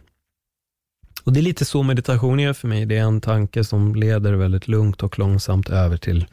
Och 1.23 1.33
Det 1.33 1.39
är 1.39 1.41
lite 1.41 1.65
så 1.65 1.83
meditation 1.83 2.39
är 2.39 2.53
för 2.53 2.67
mig. 2.67 2.85
Det 2.85 2.97
är 2.97 3.03
en 3.03 3.21
tanke 3.21 3.63
som 3.63 3.95
leder 3.95 4.33
väldigt 4.33 4.67
lugnt 4.67 5.03
och 5.03 5.19
långsamt 5.19 5.69
över 5.69 5.97
till 5.97 6.27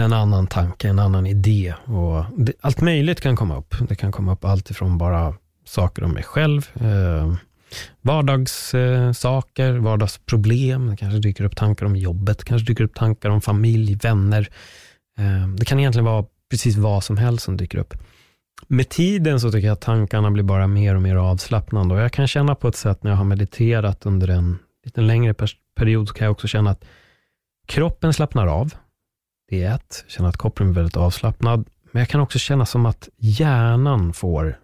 en 0.00 0.12
annan 0.12 0.46
tanke, 0.46 0.88
en 0.88 0.98
annan 0.98 1.26
idé. 1.26 1.74
Och 1.84 2.24
det, 2.36 2.52
allt 2.60 2.80
möjligt 2.80 3.20
kan 3.20 3.36
komma 3.36 3.56
upp. 3.56 3.74
Det 3.88 3.94
kan 3.94 4.12
komma 4.12 4.32
upp 4.32 4.44
allt 4.44 4.70
ifrån 4.70 4.98
bara 4.98 5.34
saker 5.64 6.04
om 6.04 6.10
mig 6.10 6.22
själv, 6.22 6.70
eh, 6.74 7.34
vardagssaker, 8.00 9.74
eh, 9.74 9.82
vardagsproblem. 9.82 10.90
Det 10.90 10.96
kanske 10.96 11.18
dyker 11.18 11.44
upp 11.44 11.56
tankar 11.56 11.86
om 11.86 11.96
jobbet, 11.96 12.44
kanske 12.44 12.66
dyker 12.66 12.84
upp 12.84 12.94
tankar 12.94 13.30
om 13.30 13.40
familj, 13.40 13.94
vänner. 13.94 14.48
Eh, 15.18 15.48
det 15.48 15.64
kan 15.64 15.78
egentligen 15.78 16.04
vara 16.04 16.24
precis 16.50 16.76
vad 16.76 17.04
som 17.04 17.16
helst 17.16 17.44
som 17.44 17.56
dyker 17.56 17.78
upp. 17.78 17.94
Med 18.68 18.88
tiden 18.88 19.40
så 19.40 19.52
tycker 19.52 19.66
jag 19.66 19.72
att 19.72 19.80
tankarna 19.80 20.30
blir 20.30 20.44
bara 20.44 20.66
mer 20.66 20.94
och 20.94 21.02
mer 21.02 21.16
avslappnande 21.16 21.94
och 21.94 22.00
jag 22.00 22.12
kan 22.12 22.28
känna 22.28 22.54
på 22.54 22.68
ett 22.68 22.76
sätt 22.76 23.02
när 23.02 23.10
jag 23.10 23.18
har 23.18 23.24
mediterat 23.24 24.06
under 24.06 24.28
en 24.28 24.58
lite 24.84 25.00
längre 25.00 25.34
period 25.76 26.08
så 26.08 26.14
kan 26.14 26.24
jag 26.24 26.32
också 26.32 26.46
känna 26.46 26.70
att 26.70 26.84
kroppen 27.66 28.12
slappnar 28.12 28.46
av. 28.46 28.74
Det 29.48 29.62
är 29.62 29.74
ett, 29.74 30.04
Jag 30.04 30.12
känner 30.12 30.28
att 30.28 30.38
kroppen 30.38 30.68
är 30.68 30.72
väldigt 30.72 30.96
avslappnad. 30.96 31.68
Men 31.92 32.00
jag 32.00 32.08
kan 32.08 32.20
också 32.20 32.38
känna 32.38 32.66
som 32.66 32.86
att 32.86 33.08
hjärnan 33.16 34.12
får 34.12 34.58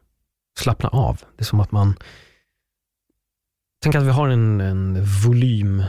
slappna 0.58 0.88
av. 0.88 1.20
Det 1.36 1.42
är 1.42 1.44
som 1.44 1.60
att 1.60 1.72
man 1.72 1.96
Tänk 3.82 3.94
att 3.94 4.02
vi 4.02 4.10
har 4.10 4.28
en, 4.28 4.60
en 4.60 5.04
volym 5.26 5.82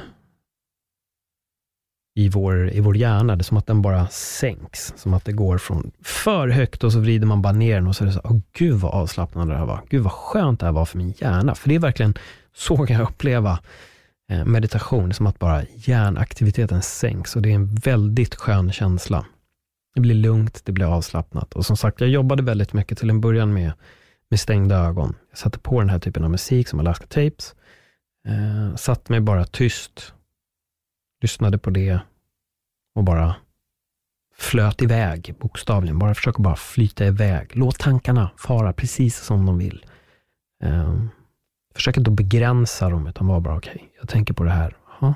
i 2.15 2.29
vår, 2.29 2.69
i 2.69 2.79
vår 2.79 2.97
hjärna. 2.97 3.35
Det 3.35 3.41
är 3.41 3.43
som 3.43 3.57
att 3.57 3.67
den 3.67 3.81
bara 3.81 4.07
sänks. 4.07 4.93
Som 4.97 5.13
att 5.13 5.25
det 5.25 5.31
går 5.31 5.57
från 5.57 5.91
för 6.03 6.47
högt 6.47 6.83
och 6.83 6.93
så 6.93 6.99
vrider 6.99 7.27
man 7.27 7.41
bara 7.41 7.53
ner 7.53 7.75
den 7.75 7.87
och 7.87 7.95
så 7.95 8.03
är 8.03 8.05
det 8.05 8.13
så, 8.13 8.21
åh 8.23 8.39
gud 8.53 8.79
vad 8.79 8.91
avslappnande 8.91 9.53
det 9.53 9.57
här 9.57 9.65
var. 9.65 9.81
Gud 9.89 10.03
vad 10.03 10.11
skönt 10.11 10.59
det 10.59 10.65
här 10.65 10.73
var 10.73 10.85
för 10.85 10.97
min 10.97 11.13
hjärna. 11.17 11.55
För 11.55 11.69
det 11.69 11.75
är 11.75 11.79
verkligen, 11.79 12.13
så 12.55 12.77
kan 12.77 12.95
jag 12.95 13.09
uppleva 13.09 13.59
eh, 14.31 14.45
meditation. 14.45 15.03
Det 15.03 15.11
är 15.11 15.13
som 15.13 15.27
att 15.27 15.39
bara 15.39 15.63
hjärnaktiviteten 15.75 16.81
sänks 16.81 17.35
och 17.35 17.41
det 17.41 17.51
är 17.51 17.55
en 17.55 17.75
väldigt 17.75 18.35
skön 18.35 18.71
känsla. 18.71 19.25
Det 19.95 20.01
blir 20.01 20.15
lugnt, 20.15 20.61
det 20.65 20.71
blir 20.71 20.85
avslappnat. 20.95 21.53
Och 21.53 21.65
som 21.65 21.77
sagt, 21.77 22.01
jag 22.01 22.09
jobbade 22.09 22.43
väldigt 22.43 22.73
mycket 22.73 22.97
till 22.97 23.09
en 23.09 23.21
början 23.21 23.53
med, 23.53 23.71
med 24.29 24.39
stängda 24.39 24.75
ögon. 24.75 25.15
Jag 25.29 25.37
satte 25.37 25.59
på 25.59 25.79
den 25.79 25.89
här 25.89 25.99
typen 25.99 26.23
av 26.23 26.31
musik 26.31 26.67
som 26.67 26.79
Alaska 26.79 27.05
Tapes. 27.05 27.55
Eh, 28.27 28.75
satt 28.75 29.09
mig 29.09 29.19
bara 29.19 29.45
tyst 29.45 30.13
lyssnade 31.21 31.57
på 31.57 31.69
det 31.69 31.99
och 32.95 33.03
bara 33.03 33.35
flöt 34.35 34.81
iväg, 34.81 35.35
bokstavligen. 35.39 35.99
Bara 35.99 36.15
försöka 36.15 36.41
bara 36.41 36.55
flyta 36.55 37.05
iväg. 37.05 37.51
Låt 37.53 37.79
tankarna 37.79 38.31
fara 38.37 38.73
precis 38.73 39.17
som 39.17 39.45
de 39.45 39.57
vill. 39.57 39.85
Eh, 40.63 41.03
försök 41.75 41.97
inte 41.97 42.11
att 42.11 42.17
begränsa 42.17 42.89
dem, 42.89 43.07
utan 43.07 43.27
var 43.27 43.39
bara 43.39 43.57
okej, 43.57 43.75
okay, 43.75 43.87
jag 43.99 44.09
tänker 44.09 44.33
på 44.33 44.43
det 44.43 44.51
här. 44.51 44.77
Aha. 44.87 45.13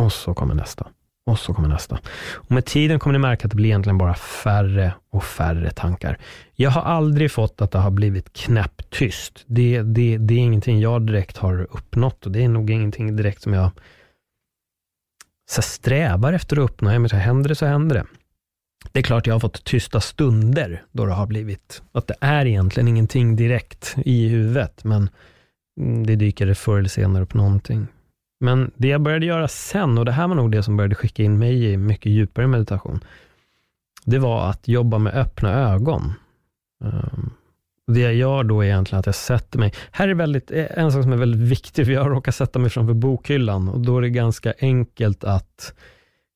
Och 0.00 0.12
så 0.12 0.34
kommer 0.34 0.54
nästa. 0.54 0.90
Och 1.26 1.38
så 1.38 1.54
kommer 1.54 1.68
nästa. 1.68 1.98
Och 2.34 2.50
med 2.50 2.64
tiden 2.64 2.98
kommer 2.98 3.12
ni 3.12 3.18
märka 3.18 3.44
att 3.44 3.50
det 3.50 3.56
blir 3.56 3.66
egentligen 3.66 3.98
bara 3.98 4.14
färre 4.14 4.94
och 5.10 5.24
färre 5.24 5.70
tankar. 5.70 6.18
Jag 6.54 6.70
har 6.70 6.82
aldrig 6.82 7.32
fått 7.32 7.60
att 7.60 7.70
det 7.70 7.78
har 7.78 7.90
blivit 7.90 8.32
knäpptyst. 8.32 9.44
Det, 9.46 9.82
det, 9.82 10.18
det 10.18 10.34
är 10.34 10.38
ingenting 10.38 10.80
jag 10.80 11.06
direkt 11.06 11.36
har 11.36 11.66
uppnått 11.70 12.26
och 12.26 12.32
det 12.32 12.44
är 12.44 12.48
nog 12.48 12.70
ingenting 12.70 13.16
direkt 13.16 13.42
som 13.42 13.54
jag 13.54 13.70
så 15.50 15.62
strävar 15.62 16.32
efter 16.32 16.56
att 16.56 16.70
uppnå, 16.70 16.98
men 16.98 17.08
så 17.08 17.16
händer 17.16 17.48
det 17.48 17.54
så 17.54 17.66
händer 17.66 17.96
det. 17.96 18.04
Det 18.92 18.98
är 18.98 19.02
klart 19.02 19.26
jag 19.26 19.34
har 19.34 19.40
fått 19.40 19.64
tysta 19.64 20.00
stunder 20.00 20.82
då 20.92 21.06
det 21.06 21.12
har 21.12 21.26
blivit, 21.26 21.82
att 21.92 22.06
det 22.06 22.14
är 22.20 22.46
egentligen 22.46 22.88
ingenting 22.88 23.36
direkt 23.36 23.96
i 24.04 24.28
huvudet, 24.28 24.84
men 24.84 25.10
mm, 25.80 26.06
det 26.06 26.16
dyker 26.16 26.54
förr 26.54 26.78
eller 26.78 26.88
senare 26.88 27.22
upp 27.22 27.34
någonting. 27.34 27.86
Men 28.40 28.70
det 28.76 28.88
jag 28.88 29.00
började 29.00 29.26
göra 29.26 29.48
sen, 29.48 29.98
och 29.98 30.04
det 30.04 30.12
här 30.12 30.28
var 30.28 30.34
nog 30.34 30.52
det 30.52 30.62
som 30.62 30.76
började 30.76 30.94
skicka 30.94 31.22
in 31.22 31.38
mig 31.38 31.64
i 31.64 31.76
mycket 31.76 32.12
djupare 32.12 32.46
meditation, 32.46 33.00
det 34.04 34.18
var 34.18 34.50
att 34.50 34.68
jobba 34.68 34.98
med 34.98 35.14
öppna 35.14 35.52
ögon. 35.52 36.12
Ehm, 36.84 37.30
det 37.86 38.00
jag 38.00 38.14
gör 38.14 38.44
då 38.44 38.60
är 38.60 38.66
egentligen 38.66 39.00
att 39.00 39.06
jag 39.06 39.14
sätter 39.14 39.58
mig, 39.58 39.74
här 39.90 40.08
är 40.08 40.14
väldigt, 40.14 40.50
eh, 40.50 40.66
en 40.70 40.92
sak 40.92 41.02
som 41.02 41.12
är 41.12 41.16
väldigt 41.16 41.50
viktig, 41.50 41.86
för 41.86 41.92
jag 41.92 42.10
råkar 42.10 42.32
sätta 42.32 42.58
mig 42.58 42.70
framför 42.70 42.94
bokhyllan 42.94 43.68
och 43.68 43.80
då 43.80 43.98
är 43.98 44.02
det 44.02 44.10
ganska 44.10 44.54
enkelt 44.60 45.24
att 45.24 45.74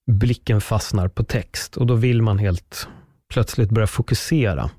blicken 0.07 0.61
fastnar 0.61 1.09
på 1.09 1.25
text 1.25 1.77
och 1.77 1.87
då 1.87 1.95
vill 1.95 2.23
man 2.23 2.39
helt 2.39 2.89
plötsligt 3.33 3.71
börja 3.71 3.87
fokusera. 3.87 4.71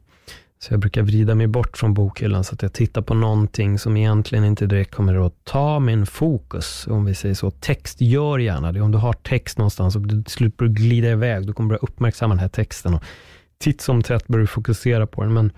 Så 0.59 0.73
jag 0.73 0.79
brukar 0.79 1.01
vrida 1.01 1.35
mig 1.35 1.47
bort 1.47 1.77
från 1.77 1.93
bokhyllan 1.93 2.43
så 2.43 2.53
att 2.53 2.61
jag 2.61 2.73
tittar 2.73 3.01
på 3.01 3.13
någonting 3.13 3.79
som 3.79 3.97
egentligen 3.97 4.45
inte 4.45 4.65
direkt 4.65 4.95
kommer 4.95 5.27
att 5.27 5.43
ta 5.43 5.79
min 5.79 6.05
fokus, 6.05 6.87
om 6.87 7.05
vi 7.05 7.15
säger 7.15 7.35
så. 7.35 7.51
Text 7.51 8.01
gör 8.01 8.39
gärna 8.39 8.71
det. 8.71 8.81
Om 8.81 8.91
du 8.91 8.97
har 8.97 9.13
text 9.13 9.57
någonstans 9.57 9.95
och 9.95 10.01
du 10.01 10.23
till 10.23 10.33
slut 10.33 10.57
börjar 10.57 10.73
glida 10.73 11.09
iväg, 11.09 11.47
du 11.47 11.53
kommer 11.53 11.69
börja 11.69 11.79
uppmärksamma 11.79 12.33
den 12.33 12.39
här 12.39 12.49
texten 12.49 12.93
och 12.93 13.03
titt 13.57 13.81
som 13.81 14.01
tätt 14.01 14.27
börjar 14.27 14.41
du 14.41 14.47
fokusera 14.47 15.07
på 15.07 15.23
den. 15.23 15.33
Men 15.33 15.51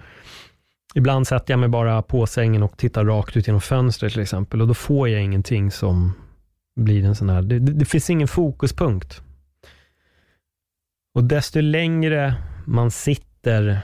Ibland 0.96 1.28
sätter 1.28 1.54
jag 1.54 1.60
mig 1.60 1.70
bara 1.70 2.02
på 2.02 2.28
sängen 2.28 2.64
och 2.64 2.78
tittar 2.78 3.06
rakt 3.06 3.38
ut 3.38 3.48
genom 3.48 3.62
fönstret 3.62 4.14
till 4.14 4.22
exempel 4.22 4.62
och 4.62 4.68
då 4.68 4.74
får 4.74 5.10
jag 5.10 5.24
ingenting 5.24 5.72
som 5.72 6.14
blir 6.76 7.06
en 7.06 7.16
sån 7.16 7.30
här, 7.30 7.42
det, 7.42 7.60
det, 7.60 7.72
det 7.72 7.86
finns 7.86 8.10
ingen 8.10 8.28
fokuspunkt. 8.28 9.22
Och 11.16 11.24
desto 11.24 11.62
längre 11.62 12.36
man 12.66 12.92
sitter 12.92 13.82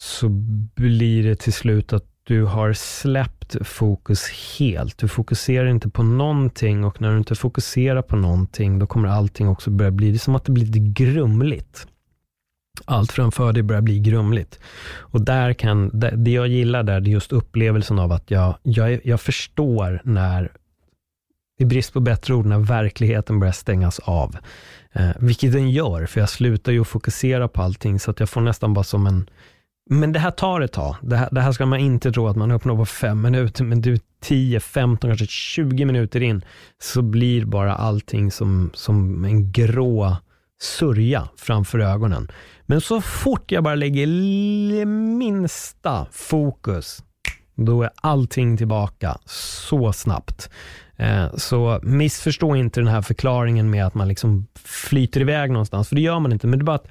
så 0.00 0.28
blir 0.74 1.24
det 1.24 1.36
till 1.36 1.52
slut 1.52 1.92
att 1.92 2.04
du 2.22 2.44
har 2.44 2.72
släppt 2.72 3.56
fokus 3.68 4.28
helt. 4.58 4.98
Du 4.98 5.08
fokuserar 5.08 5.66
inte 5.66 5.90
på 5.90 6.02
någonting 6.02 6.84
och 6.84 7.00
när 7.00 7.12
du 7.12 7.18
inte 7.18 7.34
fokuserar 7.34 8.02
på 8.02 8.16
någonting, 8.16 8.78
då 8.78 8.86
kommer 8.86 9.08
allting 9.08 9.48
också 9.48 9.70
börja 9.70 9.90
bli, 9.90 10.10
det 10.10 10.16
är 10.16 10.18
som 10.18 10.34
att 10.34 10.44
det 10.44 10.52
blir 10.52 10.66
lite 10.66 11.04
grumligt 11.04 11.86
allt 12.84 13.12
framför 13.12 13.52
dig 13.52 13.62
börjar 13.62 13.82
bli 13.82 13.98
grumligt. 13.98 14.60
Och 14.96 15.20
där 15.20 15.52
kan, 15.52 15.90
det 16.24 16.30
jag 16.30 16.48
gillar 16.48 16.82
där, 16.82 17.00
det 17.00 17.10
är 17.10 17.12
just 17.12 17.32
upplevelsen 17.32 17.98
av 17.98 18.12
att 18.12 18.30
jag, 18.30 18.58
jag, 18.62 19.00
jag 19.04 19.20
förstår 19.20 20.00
när, 20.04 20.52
i 21.58 21.64
brist 21.64 21.92
på 21.92 22.00
bättre 22.00 22.34
ord, 22.34 22.46
när 22.46 22.58
verkligheten 22.58 23.40
börjar 23.40 23.52
stängas 23.52 23.98
av. 23.98 24.36
Eh, 24.92 25.10
vilket 25.18 25.52
den 25.52 25.70
gör, 25.70 26.06
för 26.06 26.20
jag 26.20 26.28
slutar 26.28 26.72
ju 26.72 26.84
fokusera 26.84 27.48
på 27.48 27.62
allting, 27.62 28.00
så 28.00 28.10
att 28.10 28.20
jag 28.20 28.30
får 28.30 28.40
nästan 28.40 28.74
bara 28.74 28.84
som 28.84 29.06
en, 29.06 29.30
men 29.88 30.12
det 30.12 30.18
här 30.18 30.30
tar 30.30 30.60
ett 30.60 30.72
tag. 30.72 30.96
Det 31.02 31.16
här, 31.16 31.28
det 31.32 31.40
här 31.40 31.52
ska 31.52 31.66
man 31.66 31.78
inte 31.78 32.12
tro 32.12 32.28
att 32.28 32.36
man 32.36 32.50
uppnår 32.50 32.76
på 32.76 32.86
fem 32.86 33.22
minuter, 33.22 33.64
men 33.64 33.80
du 33.80 33.98
10, 34.20 34.60
15, 34.60 35.10
kanske 35.10 35.26
20 35.26 35.84
minuter 35.84 36.20
in, 36.20 36.44
så 36.78 37.02
blir 37.02 37.44
bara 37.44 37.74
allting 37.74 38.30
som, 38.30 38.70
som 38.74 39.24
en 39.24 39.52
grå 39.52 40.16
sörja 40.60 41.28
framför 41.36 41.78
ögonen. 41.78 42.28
Men 42.66 42.80
så 42.80 43.00
fort 43.00 43.52
jag 43.52 43.64
bara 43.64 43.74
lägger 43.74 44.06
minsta 44.86 46.06
fokus, 46.12 47.02
då 47.54 47.82
är 47.82 47.90
allting 47.96 48.56
tillbaka 48.56 49.18
så 49.26 49.92
snabbt. 49.92 50.50
Eh, 50.96 51.34
så 51.36 51.80
missförstå 51.82 52.56
inte 52.56 52.80
den 52.80 52.88
här 52.88 53.02
förklaringen 53.02 53.70
med 53.70 53.86
att 53.86 53.94
man 53.94 54.08
liksom 54.08 54.46
flyter 54.64 55.20
iväg 55.20 55.50
någonstans, 55.50 55.88
för 55.88 55.96
det 55.96 56.02
gör 56.02 56.18
man 56.20 56.32
inte. 56.32 56.46
Men 56.46 56.58
det 56.58 56.62
är 56.62 56.64
bara 56.64 56.76
att 56.76 56.88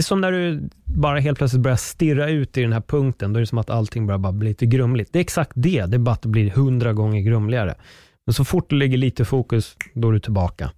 det 0.00 0.02
är 0.02 0.06
som 0.06 0.20
när 0.20 0.32
du 0.32 0.68
bara 0.84 1.18
helt 1.20 1.38
plötsligt 1.38 1.62
börjar 1.62 1.76
stirra 1.76 2.28
ut 2.28 2.56
i 2.56 2.62
den 2.62 2.72
här 2.72 2.80
punkten, 2.80 3.32
då 3.32 3.38
är 3.38 3.40
det 3.40 3.46
som 3.46 3.58
att 3.58 3.70
allting 3.70 4.06
börjar 4.06 4.18
bara 4.18 4.32
bli 4.32 4.48
lite 4.48 4.66
grumligt. 4.66 5.12
Det 5.12 5.18
är 5.18 5.20
exakt 5.20 5.52
det, 5.54 5.86
det 5.86 5.96
är 5.96 5.98
bara 5.98 6.12
att 6.12 6.22
det 6.22 6.28
blir 6.28 6.50
hundra 6.50 6.92
gånger 6.92 7.20
grumligare. 7.20 7.74
Men 8.26 8.34
så 8.34 8.44
fort 8.44 8.70
du 8.70 8.76
lägger 8.76 8.98
lite 8.98 9.24
fokus, 9.24 9.76
då 9.94 10.08
är 10.08 10.12
du 10.12 10.20
tillbaka. 10.20 10.70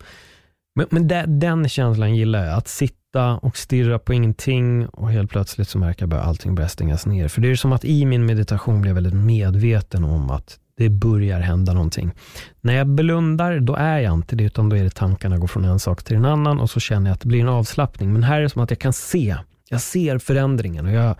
Men, 0.75 0.87
men 0.91 1.09
det, 1.09 1.25
den 1.29 1.69
känslan 1.69 2.17
gillar 2.17 2.45
jag, 2.45 2.55
att 2.55 2.69
sitta 2.69 3.37
och 3.37 3.57
stirra 3.57 3.99
på 3.99 4.13
ingenting 4.13 4.87
och 4.87 5.11
helt 5.11 5.31
plötsligt 5.31 5.69
så 5.69 5.79
märker 5.79 6.07
jag 6.07 6.15
att 6.15 6.27
allting 6.27 6.55
börjar 6.55 6.69
stängas 6.69 7.07
ner. 7.07 7.29
För 7.29 7.41
det 7.41 7.51
är 7.51 7.57
som 7.57 7.73
att 7.73 7.85
i 7.85 8.05
min 8.05 8.27
meditation 8.27 8.81
blir 8.81 8.91
jag 8.91 8.95
väldigt 8.95 9.15
medveten 9.15 10.05
om 10.05 10.31
att 10.31 10.59
det 10.77 10.89
börjar 10.89 11.41
hända 11.41 11.73
någonting. 11.73 12.13
När 12.61 12.75
jag 12.75 12.87
blundar, 12.87 13.61
då 13.61 13.75
är 13.75 13.99
jag 13.99 14.15
inte 14.15 14.37
det, 14.37 14.45
utan 14.45 14.69
då 14.69 14.77
är 14.77 14.85
det 14.85 14.91
tankarna 14.91 15.39
går 15.39 15.47
från 15.47 15.65
en 15.65 15.79
sak 15.79 16.03
till 16.03 16.17
en 16.17 16.25
annan 16.25 16.61
och 16.61 16.71
så 16.71 16.81
känner 16.81 17.11
jag 17.11 17.15
att 17.15 17.21
det 17.21 17.29
blir 17.29 17.41
en 17.41 17.49
avslappning. 17.49 18.13
Men 18.13 18.23
här 18.23 18.39
är 18.39 18.43
det 18.43 18.49
som 18.49 18.63
att 18.63 18.71
jag 18.71 18.79
kan 18.79 18.93
se, 18.93 19.37
jag 19.69 19.81
ser 19.81 20.19
förändringen 20.19 20.87
och 20.87 20.93
jag, 20.93 21.17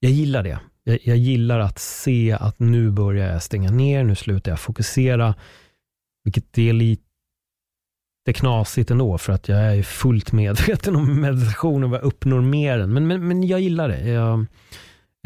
jag 0.00 0.12
gillar 0.12 0.42
det. 0.42 0.58
Jag, 0.84 0.98
jag, 1.02 1.16
gillar 1.16 1.58
att 1.58 1.78
se 1.78 2.36
att 2.40 2.58
nu 2.58 2.90
börjar 2.90 3.32
jag 3.32 3.42
stänga 3.42 3.70
ner, 3.70 4.04
nu 4.04 4.14
slutar 4.14 4.52
jag 4.52 4.60
fokusera, 4.60 5.34
vilket 6.24 6.58
är 6.58 6.72
lite 6.72 7.02
knasigt 8.34 8.90
ändå, 8.90 9.18
för 9.18 9.32
att 9.32 9.48
jag 9.48 9.76
är 9.76 9.82
fullt 9.82 10.32
medveten 10.32 10.96
om 10.96 11.20
meditation 11.20 11.84
och 11.84 11.90
vad 11.90 11.98
jag 11.98 12.04
uppnår 12.04 12.40
mer 12.40 12.78
än. 12.78 12.92
Men, 12.92 13.06
men, 13.06 13.28
men 13.28 13.46
jag 13.46 13.60
gillar 13.60 13.88
det. 13.88 14.08
Jag, 14.08 14.46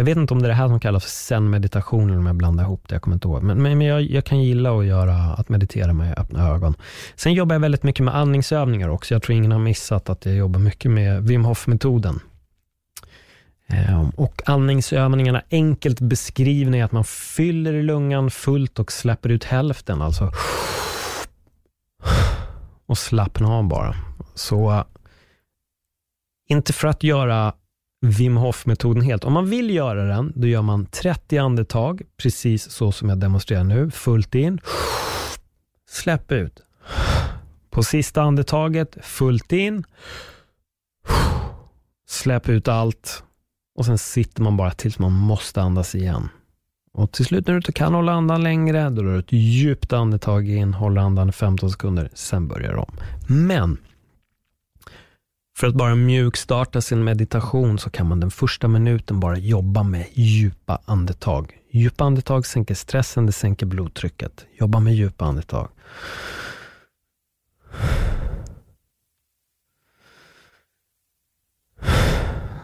jag 0.00 0.04
vet 0.04 0.16
inte 0.16 0.34
om 0.34 0.42
det 0.42 0.46
är 0.46 0.48
det 0.48 0.54
här 0.54 0.68
som 0.68 0.80
kallas 0.80 1.04
för 1.04 1.10
zen-meditation, 1.10 2.08
eller 2.08 2.18
om 2.18 2.26
jag 2.26 2.36
blandar 2.36 2.64
ihop 2.64 2.88
det, 2.88 2.94
jag 2.94 3.02
kommer 3.02 3.14
inte 3.14 3.28
ihåg. 3.28 3.42
Men, 3.42 3.62
men, 3.62 3.78
men 3.78 3.86
jag, 3.86 4.02
jag, 4.02 4.24
kan 4.24 4.42
gilla 4.42 4.78
att, 4.78 4.86
göra, 4.86 5.14
att 5.14 5.48
meditera 5.48 5.92
med 5.92 6.18
öppna 6.18 6.48
ögon. 6.48 6.74
Sen 7.16 7.32
jobbar 7.32 7.54
jag 7.54 7.60
väldigt 7.60 7.82
mycket 7.82 8.04
med 8.04 8.16
andningsövningar 8.16 8.88
också. 8.88 9.14
Jag 9.14 9.22
tror 9.22 9.36
ingen 9.36 9.52
har 9.52 9.58
missat 9.58 10.10
att 10.10 10.26
jag 10.26 10.34
jobbar 10.34 10.60
mycket 10.60 10.90
med 10.90 11.22
Wim 11.22 11.44
Hof-metoden. 11.44 12.20
Ehm, 13.66 14.10
och 14.10 14.42
andningsövningarna, 14.46 15.42
enkelt 15.50 16.00
beskrivna, 16.00 16.76
är 16.76 16.84
att 16.84 16.92
man 16.92 17.04
fyller 17.04 17.82
lungan 17.82 18.30
fullt 18.30 18.78
och 18.78 18.92
släpper 18.92 19.28
ut 19.28 19.44
hälften. 19.44 20.02
Alltså 20.02 20.32
och 22.86 22.98
slappna 22.98 23.48
av 23.48 23.68
bara. 23.68 23.94
Så 24.34 24.84
inte 26.48 26.72
för 26.72 26.88
att 26.88 27.02
göra 27.02 27.52
Wim 28.00 28.36
Hof-metoden 28.36 29.02
helt. 29.02 29.24
Om 29.24 29.32
man 29.32 29.50
vill 29.50 29.70
göra 29.70 30.04
den, 30.04 30.32
då 30.36 30.46
gör 30.46 30.62
man 30.62 30.86
30 30.86 31.38
andetag, 31.38 32.02
precis 32.16 32.70
så 32.70 32.92
som 32.92 33.08
jag 33.08 33.18
demonstrerar 33.18 33.64
nu. 33.64 33.90
Fullt 33.90 34.34
in, 34.34 34.60
släpp 35.90 36.32
ut. 36.32 36.62
På 37.70 37.82
sista 37.82 38.22
andetaget, 38.22 38.96
fullt 39.02 39.52
in, 39.52 39.84
släpp 42.08 42.48
ut 42.48 42.68
allt 42.68 43.22
och 43.78 43.86
sen 43.86 43.98
sitter 43.98 44.42
man 44.42 44.56
bara 44.56 44.70
tills 44.70 44.98
man 44.98 45.12
måste 45.12 45.62
andas 45.62 45.94
igen. 45.94 46.28
Och 46.92 47.12
till 47.12 47.24
slut 47.24 47.46
när 47.46 47.54
du 47.54 47.58
inte 47.58 47.72
kan 47.72 47.94
hålla 47.94 48.12
andan 48.12 48.42
längre, 48.42 48.90
då 48.90 49.02
drar 49.02 49.12
du 49.12 49.18
ett 49.18 49.32
djupt 49.32 49.92
andetag 49.92 50.48
in, 50.48 50.74
håller 50.74 51.00
andan 51.00 51.28
i 51.28 51.32
15 51.32 51.70
sekunder, 51.70 52.10
sen 52.14 52.48
börjar 52.48 52.72
du 52.72 52.78
om. 52.78 52.96
Men 53.28 53.78
för 55.60 55.66
att 55.66 55.74
bara 55.74 55.94
mjukstarta 55.94 56.80
sin 56.80 57.04
meditation 57.04 57.78
så 57.78 57.90
kan 57.90 58.08
man 58.08 58.20
den 58.20 58.30
första 58.30 58.68
minuten 58.68 59.20
bara 59.20 59.38
jobba 59.38 59.82
med 59.82 60.06
djupa 60.12 60.78
andetag. 60.84 61.52
Djupa 61.70 62.04
andetag 62.04 62.46
sänker 62.46 62.74
stressen, 62.74 63.26
det 63.26 63.32
sänker 63.32 63.66
blodtrycket. 63.66 64.46
Jobba 64.58 64.80
med 64.80 64.94
djupa 64.94 65.24
andetag. 65.24 65.68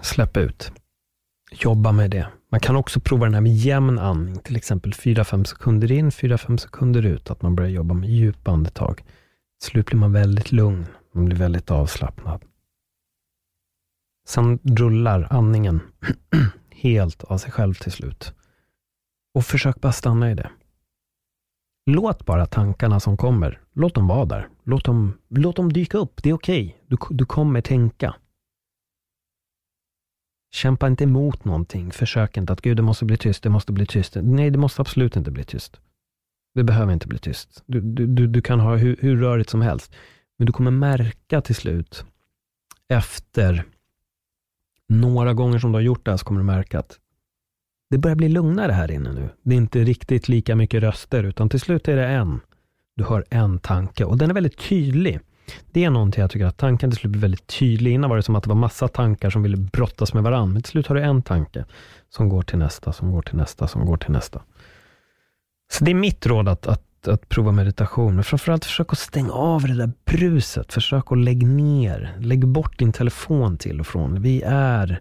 Släpp 0.02 0.36
ut. 0.36 0.72
Jobba 1.50 1.92
med 1.92 2.10
det. 2.10 2.26
Man 2.50 2.60
kan 2.60 2.76
också 2.76 3.00
prova 3.00 3.24
den 3.24 3.34
här 3.34 3.40
med 3.40 3.56
jämn 3.56 3.98
andning, 3.98 4.38
till 4.38 4.56
exempel 4.56 4.92
4-5 4.92 5.44
sekunder 5.44 5.92
in, 5.92 6.10
4-5 6.10 6.56
sekunder 6.56 7.06
ut, 7.06 7.30
att 7.30 7.42
man 7.42 7.56
börjar 7.56 7.70
jobba 7.70 7.94
med 7.94 8.08
djupa 8.08 8.50
andetag. 8.50 8.96
Till 9.60 9.70
slut 9.70 9.86
blir 9.86 9.98
man 9.98 10.12
väldigt 10.12 10.52
lugn, 10.52 10.86
man 11.12 11.24
blir 11.24 11.36
väldigt 11.36 11.70
avslappnad. 11.70 12.42
Sen 14.26 14.58
rullar 14.62 15.26
andningen 15.30 15.80
helt 16.70 17.24
av 17.24 17.38
sig 17.38 17.50
själv 17.50 17.74
till 17.74 17.92
slut. 17.92 18.34
Och 19.34 19.44
försök 19.44 19.80
bara 19.80 19.92
stanna 19.92 20.30
i 20.30 20.34
det. 20.34 20.50
Låt 21.90 22.26
bara 22.26 22.46
tankarna 22.46 23.00
som 23.00 23.16
kommer, 23.16 23.60
låt 23.72 23.94
dem 23.94 24.06
vara 24.06 24.24
där. 24.24 24.48
Låt 24.64 24.84
dem, 24.84 25.18
låt 25.28 25.56
dem 25.56 25.72
dyka 25.72 25.98
upp, 25.98 26.22
det 26.22 26.28
är 26.30 26.32
okej. 26.32 26.66
Okay. 26.66 26.78
Du, 26.86 27.16
du 27.16 27.24
kommer 27.24 27.60
tänka. 27.60 28.14
Kämpa 30.50 30.86
inte 30.86 31.04
emot 31.04 31.44
någonting. 31.44 31.92
Försök 31.92 32.36
inte 32.36 32.52
att 32.52 32.60
Gud, 32.60 32.76
det 32.76 32.82
måste 32.82 33.04
bli 33.04 33.16
tyst, 33.16 33.42
det 33.42 33.50
måste 33.50 33.72
bli 33.72 33.86
tyst. 33.86 34.16
Nej, 34.22 34.50
det 34.50 34.58
måste 34.58 34.82
absolut 34.82 35.16
inte 35.16 35.30
bli 35.30 35.44
tyst. 35.44 35.80
Det 36.54 36.64
behöver 36.64 36.92
inte 36.92 37.08
bli 37.08 37.18
tyst. 37.18 37.62
Du, 37.66 37.80
du, 37.80 38.26
du 38.26 38.42
kan 38.42 38.60
ha 38.60 38.76
hur, 38.76 38.96
hur 39.00 39.16
rörigt 39.16 39.50
som 39.50 39.60
helst. 39.60 39.94
Men 40.36 40.46
du 40.46 40.52
kommer 40.52 40.70
märka 40.70 41.40
till 41.40 41.54
slut, 41.54 42.04
efter 42.88 43.64
några 44.88 45.34
gånger 45.34 45.58
som 45.58 45.72
du 45.72 45.76
har 45.76 45.82
gjort 45.82 46.04
det 46.04 46.10
här, 46.10 46.18
så 46.18 46.24
kommer 46.24 46.40
du 46.40 46.46
märka 46.46 46.78
att 46.78 46.98
det 47.90 47.98
börjar 47.98 48.16
bli 48.16 48.28
lugnare 48.28 48.72
här 48.72 48.90
inne 48.90 49.12
nu. 49.12 49.28
Det 49.42 49.54
är 49.54 49.56
inte 49.56 49.84
riktigt 49.84 50.28
lika 50.28 50.56
mycket 50.56 50.82
röster, 50.82 51.24
utan 51.24 51.48
till 51.48 51.60
slut 51.60 51.88
är 51.88 51.96
det 51.96 52.06
en. 52.06 52.40
Du 52.96 53.04
hör 53.04 53.24
en 53.30 53.58
tanke 53.58 54.04
och 54.04 54.18
den 54.18 54.30
är 54.30 54.34
väldigt 54.34 54.58
tydlig. 54.68 55.20
Det 55.72 55.84
är 55.84 55.90
någonting 55.90 56.20
jag 56.20 56.30
tycker 56.30 56.46
att 56.46 56.56
tanken 56.56 56.90
till 56.90 56.98
slut 56.98 57.10
blir 57.10 57.22
väldigt 57.22 57.46
tydlig. 57.46 57.92
Innan 57.92 58.10
var 58.10 58.16
det 58.16 58.22
som 58.22 58.36
att 58.36 58.42
det 58.42 58.48
var 58.48 58.56
massa 58.56 58.88
tankar 58.88 59.30
som 59.30 59.42
ville 59.42 59.56
brottas 59.56 60.14
med 60.14 60.22
varandra, 60.22 60.52
men 60.52 60.62
till 60.62 60.70
slut 60.70 60.86
har 60.86 60.94
du 60.94 61.02
en 61.02 61.22
tanke 61.22 61.64
som 62.08 62.28
går 62.28 62.42
till 62.42 62.58
nästa, 62.58 62.92
som 62.92 63.12
går 63.12 63.22
till 63.22 63.36
nästa, 63.36 63.68
som 63.68 63.86
går 63.86 63.96
till 63.96 64.12
nästa. 64.12 64.42
Så 65.72 65.84
det 65.84 65.90
är 65.90 65.94
mitt 65.94 66.26
råd 66.26 66.48
att, 66.48 66.66
att, 66.66 66.82
att 67.08 67.28
prova 67.28 67.52
meditation, 67.52 68.14
men 68.14 68.24
framförallt 68.24 68.64
försök 68.64 68.92
att 68.92 68.98
stänga 68.98 69.32
av 69.32 69.62
det 69.62 69.74
där 69.74 69.92
bruset. 70.04 70.72
Försök 70.72 71.12
att 71.12 71.18
lägga 71.18 71.46
ner, 71.46 72.16
lägg 72.20 72.48
bort 72.48 72.78
din 72.78 72.92
telefon 72.92 73.58
till 73.58 73.80
och 73.80 73.86
från. 73.86 74.22
Vi 74.22 74.42
är 74.46 75.00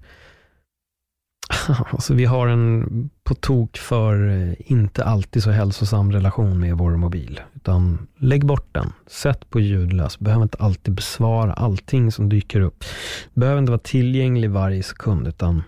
Alltså 1.90 2.14
vi 2.14 2.26
har 2.26 2.48
en 2.48 3.10
på 3.24 3.36
tok 3.36 3.78
för 3.78 4.30
eh, 4.30 4.54
inte 4.58 5.04
alltid 5.04 5.44
så 5.44 5.52
hälsosam 5.52 6.12
relation 6.12 6.60
med 6.60 6.78
vår 6.78 6.96
mobil. 6.98 7.42
Utan 7.56 8.08
lägg 8.18 8.46
bort 8.46 8.68
den. 8.72 8.94
Sätt 9.08 9.50
på 9.50 9.60
ljudlös. 9.60 10.20
Behöver 10.20 10.44
inte 10.44 10.58
alltid 10.58 10.94
besvara 10.94 11.54
allting 11.54 12.12
som 12.12 12.30
dyker 12.30 12.62
upp. 12.62 12.84
Behöver 13.34 13.60
inte 13.60 13.72
vara 13.72 13.80
tillgänglig 13.80 14.52
varje 14.52 14.84
sekund, 14.84 15.28
utan 15.28 15.64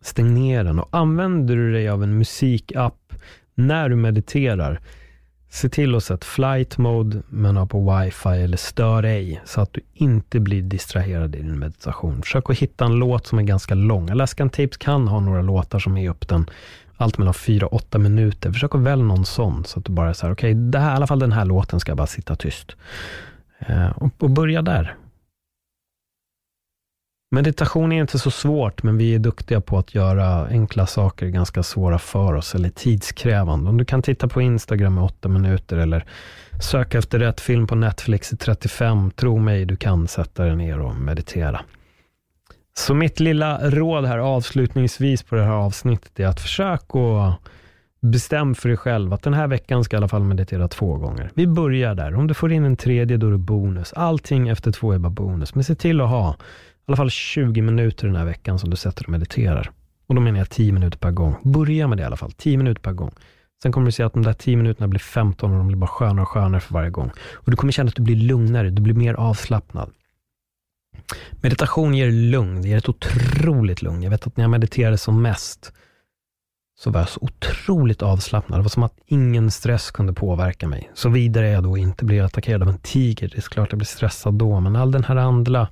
stäng 0.00 0.34
ner 0.34 0.64
den. 0.64 0.78
Och 0.78 0.88
använder 0.90 1.56
du 1.56 1.72
dig 1.72 1.88
av 1.88 2.02
en 2.02 2.18
musikapp 2.18 3.12
när 3.54 3.88
du 3.88 3.96
mediterar, 3.96 4.80
Se 5.54 5.68
till 5.68 5.94
att 5.94 6.04
sätta 6.04 6.24
flight 6.24 6.78
mode, 6.78 7.22
men 7.28 7.56
ha 7.56 7.66
på 7.66 7.98
wifi 7.98 8.28
eller 8.28 8.56
stör 8.56 9.02
ej, 9.02 9.40
så 9.44 9.60
att 9.60 9.72
du 9.72 9.80
inte 9.94 10.40
blir 10.40 10.62
distraherad 10.62 11.34
i 11.34 11.38
din 11.38 11.58
meditation. 11.58 12.22
Försök 12.22 12.50
att 12.50 12.58
hitta 12.58 12.84
en 12.84 12.92
låt 12.92 13.26
som 13.26 13.38
är 13.38 13.42
ganska 13.42 13.74
lång. 13.74 14.10
Alaskan 14.10 14.50
Tapes 14.50 14.76
kan 14.76 15.08
ha 15.08 15.20
några 15.20 15.42
låtar 15.42 15.78
som 15.78 15.96
är 15.96 16.10
upp 16.10 16.28
den 16.28 16.50
allt 16.96 17.18
mellan 17.18 17.34
4 17.34 17.66
och 17.66 17.72
8 17.72 17.98
minuter. 17.98 18.52
Försök 18.52 18.74
att 18.74 18.80
välja 18.80 19.04
någon 19.04 19.24
sån, 19.24 19.64
så 19.64 19.78
att 19.78 19.84
du 19.84 19.92
bara 19.92 20.08
är 20.08 20.12
så 20.12 20.26
här, 20.26 20.32
okej, 20.32 20.68
okay, 20.68 20.82
i 20.82 20.84
alla 20.84 21.06
fall 21.06 21.18
den 21.18 21.32
här 21.32 21.44
låten 21.44 21.80
ska 21.80 21.94
bara 21.94 22.06
sitta 22.06 22.36
tyst. 22.36 22.76
Eh, 23.58 23.90
och, 23.90 24.12
och 24.18 24.30
börja 24.30 24.62
där. 24.62 24.94
Meditation 27.34 27.92
är 27.92 28.00
inte 28.00 28.18
så 28.18 28.30
svårt, 28.30 28.82
men 28.82 28.98
vi 28.98 29.14
är 29.14 29.18
duktiga 29.18 29.60
på 29.60 29.78
att 29.78 29.94
göra 29.94 30.46
enkla 30.46 30.86
saker 30.86 31.26
ganska 31.26 31.62
svåra 31.62 31.98
för 31.98 32.34
oss, 32.34 32.54
eller 32.54 32.68
tidskrävande. 32.68 33.70
Om 33.70 33.76
du 33.76 33.84
kan 33.84 34.02
titta 34.02 34.28
på 34.28 34.40
Instagram 34.40 34.98
i 34.98 35.00
åtta 35.00 35.28
minuter, 35.28 35.76
eller 35.76 36.04
söka 36.60 36.98
efter 36.98 37.18
rätt 37.18 37.40
film 37.40 37.66
på 37.66 37.74
Netflix 37.74 38.32
i 38.32 38.36
35, 38.36 39.10
tro 39.10 39.38
mig, 39.38 39.64
du 39.64 39.76
kan 39.76 40.08
sätta 40.08 40.44
dig 40.44 40.56
ner 40.56 40.80
och 40.80 40.96
meditera. 40.96 41.60
Så 42.78 42.94
mitt 42.94 43.20
lilla 43.20 43.70
råd 43.70 44.04
här 44.04 44.18
avslutningsvis 44.18 45.22
på 45.22 45.34
det 45.34 45.44
här 45.44 45.52
avsnittet 45.52 46.20
är 46.20 46.26
att 46.26 46.40
försök 46.40 46.82
att 46.94 47.50
bestäm 48.00 48.54
för 48.54 48.68
dig 48.68 48.78
själv 48.78 49.12
att 49.12 49.22
den 49.22 49.34
här 49.34 49.46
veckan 49.46 49.84
ska 49.84 49.96
i 49.96 49.98
alla 49.98 50.08
fall 50.08 50.24
meditera 50.24 50.68
två 50.68 50.96
gånger. 50.96 51.30
Vi 51.34 51.46
börjar 51.46 51.94
där. 51.94 52.14
Om 52.14 52.26
du 52.26 52.34
får 52.34 52.52
in 52.52 52.64
en 52.64 52.76
tredje, 52.76 53.16
då 53.16 53.26
är 53.26 53.30
det 53.30 53.38
bonus. 53.38 53.92
Allting 53.92 54.48
efter 54.48 54.72
två 54.72 54.92
är 54.92 54.98
bara 54.98 55.10
bonus. 55.10 55.54
Men 55.54 55.64
se 55.64 55.74
till 55.74 56.00
att 56.00 56.08
ha 56.08 56.36
i 56.86 56.90
alla 56.90 56.96
fall 56.96 57.10
20 57.10 57.62
minuter 57.62 58.06
den 58.06 58.16
här 58.16 58.24
veckan 58.24 58.58
som 58.58 58.70
du 58.70 58.76
sätter 58.76 59.04
och 59.04 59.10
mediterar. 59.10 59.70
Och 60.06 60.14
då 60.14 60.20
menar 60.20 60.38
jag 60.38 60.50
10 60.50 60.72
minuter 60.72 60.98
per 60.98 61.10
gång. 61.10 61.36
Börja 61.42 61.88
med 61.88 61.98
det 61.98 62.02
i 62.02 62.04
alla 62.04 62.16
fall, 62.16 62.32
10 62.32 62.56
minuter 62.56 62.80
per 62.80 62.92
gång. 62.92 63.14
Sen 63.62 63.72
kommer 63.72 63.86
du 63.86 63.92
se 63.92 64.02
att 64.02 64.12
de 64.12 64.22
där 64.22 64.32
10 64.32 64.56
minuterna 64.56 64.88
blir 64.88 65.00
15 65.00 65.50
och 65.50 65.56
de 65.58 65.66
blir 65.66 65.76
bara 65.76 65.86
skönare 65.86 66.22
och 66.22 66.28
skönare 66.28 66.60
för 66.60 66.74
varje 66.74 66.90
gång. 66.90 67.10
Och 67.32 67.50
du 67.50 67.56
kommer 67.56 67.72
känna 67.72 67.88
att 67.88 67.94
du 67.94 68.02
blir 68.02 68.16
lugnare, 68.16 68.70
du 68.70 68.82
blir 68.82 68.94
mer 68.94 69.14
avslappnad. 69.14 69.90
Meditation 71.30 71.94
ger 71.94 72.10
lugn, 72.10 72.62
det 72.62 72.68
ger 72.68 72.78
ett 72.78 72.88
otroligt 72.88 73.82
lugn. 73.82 74.02
Jag 74.02 74.10
vet 74.10 74.26
att 74.26 74.36
när 74.36 74.44
jag 74.44 74.50
mediterade 74.50 74.98
som 74.98 75.22
mest, 75.22 75.72
så 76.78 76.90
var 76.90 77.00
jag 77.00 77.08
så 77.08 77.20
otroligt 77.20 78.02
avslappnad. 78.02 78.58
Det 78.58 78.62
var 78.62 78.68
som 78.68 78.82
att 78.82 78.98
ingen 79.06 79.50
stress 79.50 79.90
kunde 79.90 80.12
påverka 80.12 80.68
mig. 80.68 80.90
Så 80.94 81.08
vidare 81.08 81.48
jag 81.48 81.62
då 81.62 81.76
inte 81.76 82.04
blir 82.04 82.22
attackerad 82.22 82.62
av 82.62 82.68
en 82.68 82.78
tiger, 82.78 83.28
det 83.28 83.38
är 83.38 83.42
klart 83.42 83.72
jag 83.72 83.78
blir 83.78 83.86
stressad 83.86 84.34
då, 84.34 84.60
men 84.60 84.76
all 84.76 84.92
den 84.92 85.04
här 85.04 85.16
andra 85.16 85.68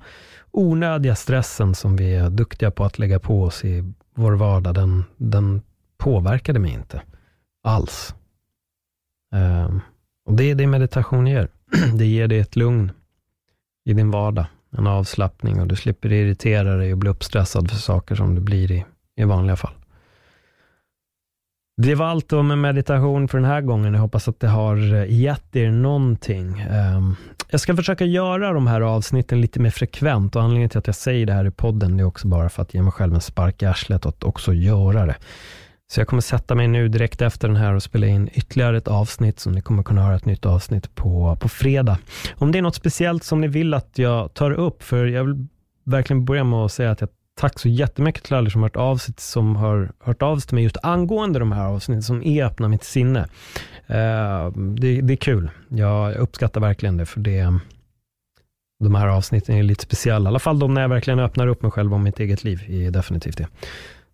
onödiga 0.53 1.15
stressen 1.15 1.75
som 1.75 1.97
vi 1.97 2.15
är 2.15 2.31
duktiga 2.31 2.71
på 2.71 2.85
att 2.85 2.99
lägga 2.99 3.19
på 3.19 3.43
oss 3.43 3.65
i 3.65 3.93
vår 4.15 4.33
vardag, 4.33 4.75
den, 4.75 5.05
den 5.17 5.63
påverkade 5.99 6.59
mig 6.59 6.73
inte 6.73 7.03
alls. 7.63 8.15
Um, 9.35 9.81
och 10.27 10.35
Det 10.35 10.51
är 10.51 10.55
det 10.55 10.67
meditation 10.67 11.27
ger. 11.27 11.49
Det 11.99 12.07
ger 12.07 12.29
dig 12.29 12.39
ett 12.39 12.57
lugn 12.57 12.93
i 13.85 13.93
din 13.93 14.11
vardag, 14.11 14.47
en 14.71 14.87
avslappning 14.87 15.61
och 15.61 15.67
du 15.67 15.77
slipper 15.77 16.13
irritera 16.13 16.77
dig 16.77 16.93
och 16.93 16.99
bli 16.99 17.11
uppstressad 17.11 17.71
för 17.71 17.77
saker 17.77 18.15
som 18.15 18.35
du 18.35 18.41
blir 18.41 18.73
i, 18.73 18.85
i 19.17 19.25
vanliga 19.25 19.57
fall. 19.57 19.75
Det 21.77 21.95
var 21.95 22.07
allt 22.07 22.33
om 22.33 22.61
meditation 22.61 23.29
för 23.29 23.39
den 23.39 23.45
här 23.45 23.61
gången. 23.61 23.95
Jag 23.95 24.01
hoppas 24.01 24.29
att 24.29 24.41
det 24.41 24.49
har 24.49 24.95
eh, 24.95 25.21
gett 25.21 25.57
er 25.57 25.71
någonting. 25.71 26.61
Ehm, 26.61 27.17
jag 27.51 27.61
ska 27.61 27.77
försöka 27.77 28.05
göra 28.05 28.53
de 28.53 28.67
här 28.67 28.81
avsnitten 28.81 29.41
lite 29.41 29.61
mer 29.61 29.71
frekvent 29.71 30.37
och 30.37 30.43
anledningen 30.43 30.69
till 30.69 30.79
att 30.79 30.87
jag 30.87 30.97
säger 30.97 31.27
det 31.27 31.33
här 31.33 31.47
i 31.47 31.51
podden, 31.51 31.97
det 31.97 32.03
är 32.03 32.05
också 32.05 32.29
bara 32.29 32.49
för 32.49 32.63
att 32.63 32.75
ge 32.75 32.83
mig 32.83 32.93
själv 32.93 33.15
en 33.15 33.21
spark 33.21 33.63
i 33.63 33.67
arslet 33.67 34.07
att 34.07 34.25
också 34.25 34.53
göra 34.53 35.07
det. 35.07 35.17
Så 35.93 36.01
jag 36.01 36.09
kommer 36.09 36.23
sätta 36.23 36.55
mig 36.55 36.69
nu 36.69 36.89
direkt 36.89 37.23
efter 37.23 37.49
den 37.49 37.57
här 37.57 37.75
och 37.75 37.83
spela 37.83 38.07
in 38.07 38.31
ytterligare 38.33 38.77
ett 38.77 38.89
avsnitt, 38.89 39.41
så 39.41 39.51
ni 39.51 39.61
kommer 39.61 39.83
kunna 39.83 40.03
höra 40.03 40.17
ett 40.17 40.25
nytt 40.25 40.47
avsnitt 40.47 40.95
på, 40.95 41.37
på 41.41 41.49
fredag. 41.49 41.99
Om 42.37 42.53
det 42.53 42.59
är 42.59 42.63
något 42.63 42.75
speciellt 42.75 43.25
som 43.25 43.41
ni 43.41 43.49
vill 43.49 43.75
att 43.75 43.99
jag 43.99 44.35
tar 44.35 44.51
upp, 44.51 44.83
för 44.83 45.07
jag 45.07 45.25
vill 45.25 45.47
verkligen 45.85 46.25
börja 46.25 46.45
med 46.45 46.59
att 46.59 46.73
säga 46.73 46.91
att 46.91 47.01
jag 47.01 47.11
tack 47.43 47.59
så 47.59 47.69
jättemycket 47.69 48.25
till 48.25 48.35
alla 48.35 48.51
som 48.51 48.63
har 48.63 48.69
hört 48.69 48.77
av 48.77 48.97
sig, 48.97 49.15
som 49.19 49.57
har 49.57 49.93
hört 50.01 50.23
av 50.23 50.39
sig 50.39 50.49
till 50.49 50.55
mig 50.55 50.65
just 50.65 50.77
angående 50.83 51.39
de 51.39 51.53
här 51.53 51.67
avsnitten 51.67 52.03
som 52.03 52.23
är 52.23 52.45
öppna 52.45 52.69
mitt 52.69 52.85
sinne. 52.85 53.21
Eh, 53.87 54.51
det, 54.55 55.01
det, 55.01 55.15
är 55.15 55.17
kul. 55.17 55.51
Jag 55.69 56.15
uppskattar 56.15 56.61
verkligen 56.61 56.97
det, 56.97 57.07
för 57.07 57.21
det, 57.21 57.59
de 58.85 58.95
här 58.95 59.07
avsnitten 59.07 59.57
är 59.57 59.63
lite 59.63 59.83
speciella. 59.83 60.29
I 60.29 60.31
alla 60.31 60.39
fall 60.39 60.59
de 60.59 60.75
när 60.75 60.81
jag 60.81 60.89
verkligen 60.89 61.19
öppnar 61.19 61.47
upp 61.47 61.63
mig 61.63 61.71
själv 61.71 61.95
om 61.95 62.03
mitt 62.03 62.21
eget 62.21 62.45
liv, 62.45 62.63
är 62.69 62.91
definitivt 62.91 63.39
det. 63.39 63.49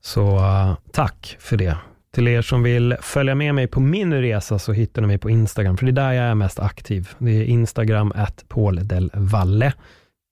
Så 0.01 0.37
eh, 0.37 0.77
tack 0.93 1.37
för 1.41 1.57
det. 1.57 1.77
Till 2.15 2.29
er 2.29 2.43
som 2.43 2.63
vill 2.63 2.97
följa 3.01 3.35
med 3.35 3.55
mig 3.55 3.67
på 3.67 3.81
min 3.81 4.15
resa 4.15 4.59
så 4.59 4.73
hittar 4.73 5.03
ni 5.03 5.09
mig 5.09 5.19
på 5.19 5.31
Instagram, 5.31 5.77
för 5.77 5.87
det 5.87 5.91
är 5.91 6.05
där 6.07 6.13
jag 6.13 6.25
är 6.25 6.35
mest 6.35 6.59
aktiv. 6.59 7.09
Det 7.19 7.31
är 7.31 7.45
Instagram, 7.45 8.13
at 8.15 8.45
Paul 8.49 8.89
Del 8.89 9.11
Valle 9.15 9.73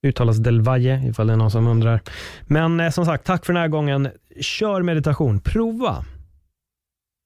uttalas 0.03 0.37
Del 0.37 0.61
Valle, 0.61 1.07
ifall 1.07 1.27
det 1.27 1.33
är 1.33 1.37
någon 1.37 1.51
som 1.51 1.67
undrar. 1.67 2.01
Men 2.43 2.79
eh, 2.79 2.89
som 2.89 3.05
sagt, 3.05 3.25
tack 3.25 3.45
för 3.45 3.53
den 3.53 3.61
här 3.61 3.69
gången. 3.69 4.09
Kör 4.41 4.81
meditation, 4.81 5.39
prova. 5.39 6.05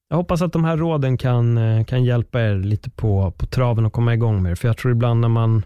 Jag 0.09 0.17
hoppas 0.17 0.41
att 0.41 0.53
de 0.53 0.65
här 0.65 0.77
råden 0.77 1.17
kan, 1.17 1.57
eh, 1.57 1.83
kan 1.85 2.03
hjälpa 2.03 2.41
er 2.41 2.55
lite 2.55 2.89
på, 2.89 3.31
på 3.31 3.45
traven 3.45 3.85
och 3.85 3.93
komma 3.93 4.13
igång 4.13 4.43
med 4.43 4.51
det. 4.51 4.55
För 4.55 4.67
jag 4.67 4.77
tror 4.77 4.91
ibland 4.91 5.19
när 5.19 5.27
man, 5.27 5.65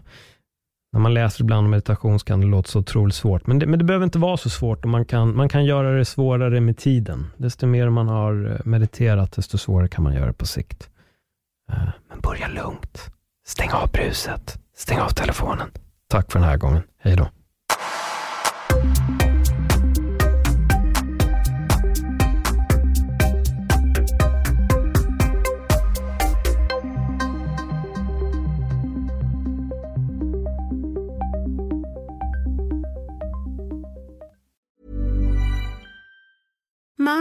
när 0.92 1.00
man 1.00 1.14
läser 1.14 1.44
ibland 1.44 1.64
om 1.64 1.70
meditation 1.70 2.18
så 2.18 2.24
kan 2.24 2.40
det 2.40 2.46
låta 2.46 2.68
så 2.68 2.78
otroligt 2.78 3.14
svårt. 3.14 3.46
Men 3.46 3.58
det, 3.58 3.66
men 3.66 3.78
det 3.78 3.84
behöver 3.84 4.04
inte 4.04 4.18
vara 4.18 4.36
så 4.36 4.50
svårt 4.50 4.84
och 4.84 4.90
man 4.90 5.04
kan, 5.04 5.36
man 5.36 5.48
kan 5.48 5.64
göra 5.64 5.98
det 5.98 6.04
svårare 6.04 6.60
med 6.60 6.78
tiden. 6.78 7.26
Desto 7.36 7.66
mer 7.66 7.88
man 7.88 8.08
har 8.08 8.50
eh, 8.50 8.66
mediterat, 8.66 9.32
desto 9.32 9.58
svårare 9.58 9.88
kan 9.88 10.04
man 10.04 10.14
göra 10.14 10.26
det 10.26 10.32
på 10.32 10.46
sikt. 10.46 10.90
Eh, 11.72 11.88
men 12.08 12.20
börja 12.20 12.48
lugnt. 12.48 13.10
Stäng 13.46 13.70
av 13.70 13.90
bruset. 13.90 14.58
Stäng 14.76 14.98
av 14.98 15.08
telefonen. 15.08 15.68
Tack 16.08 16.32
för 16.32 16.38
den 16.38 16.48
här 16.48 16.56
gången. 16.56 16.82
Hej 16.98 17.16
då. 17.16 17.28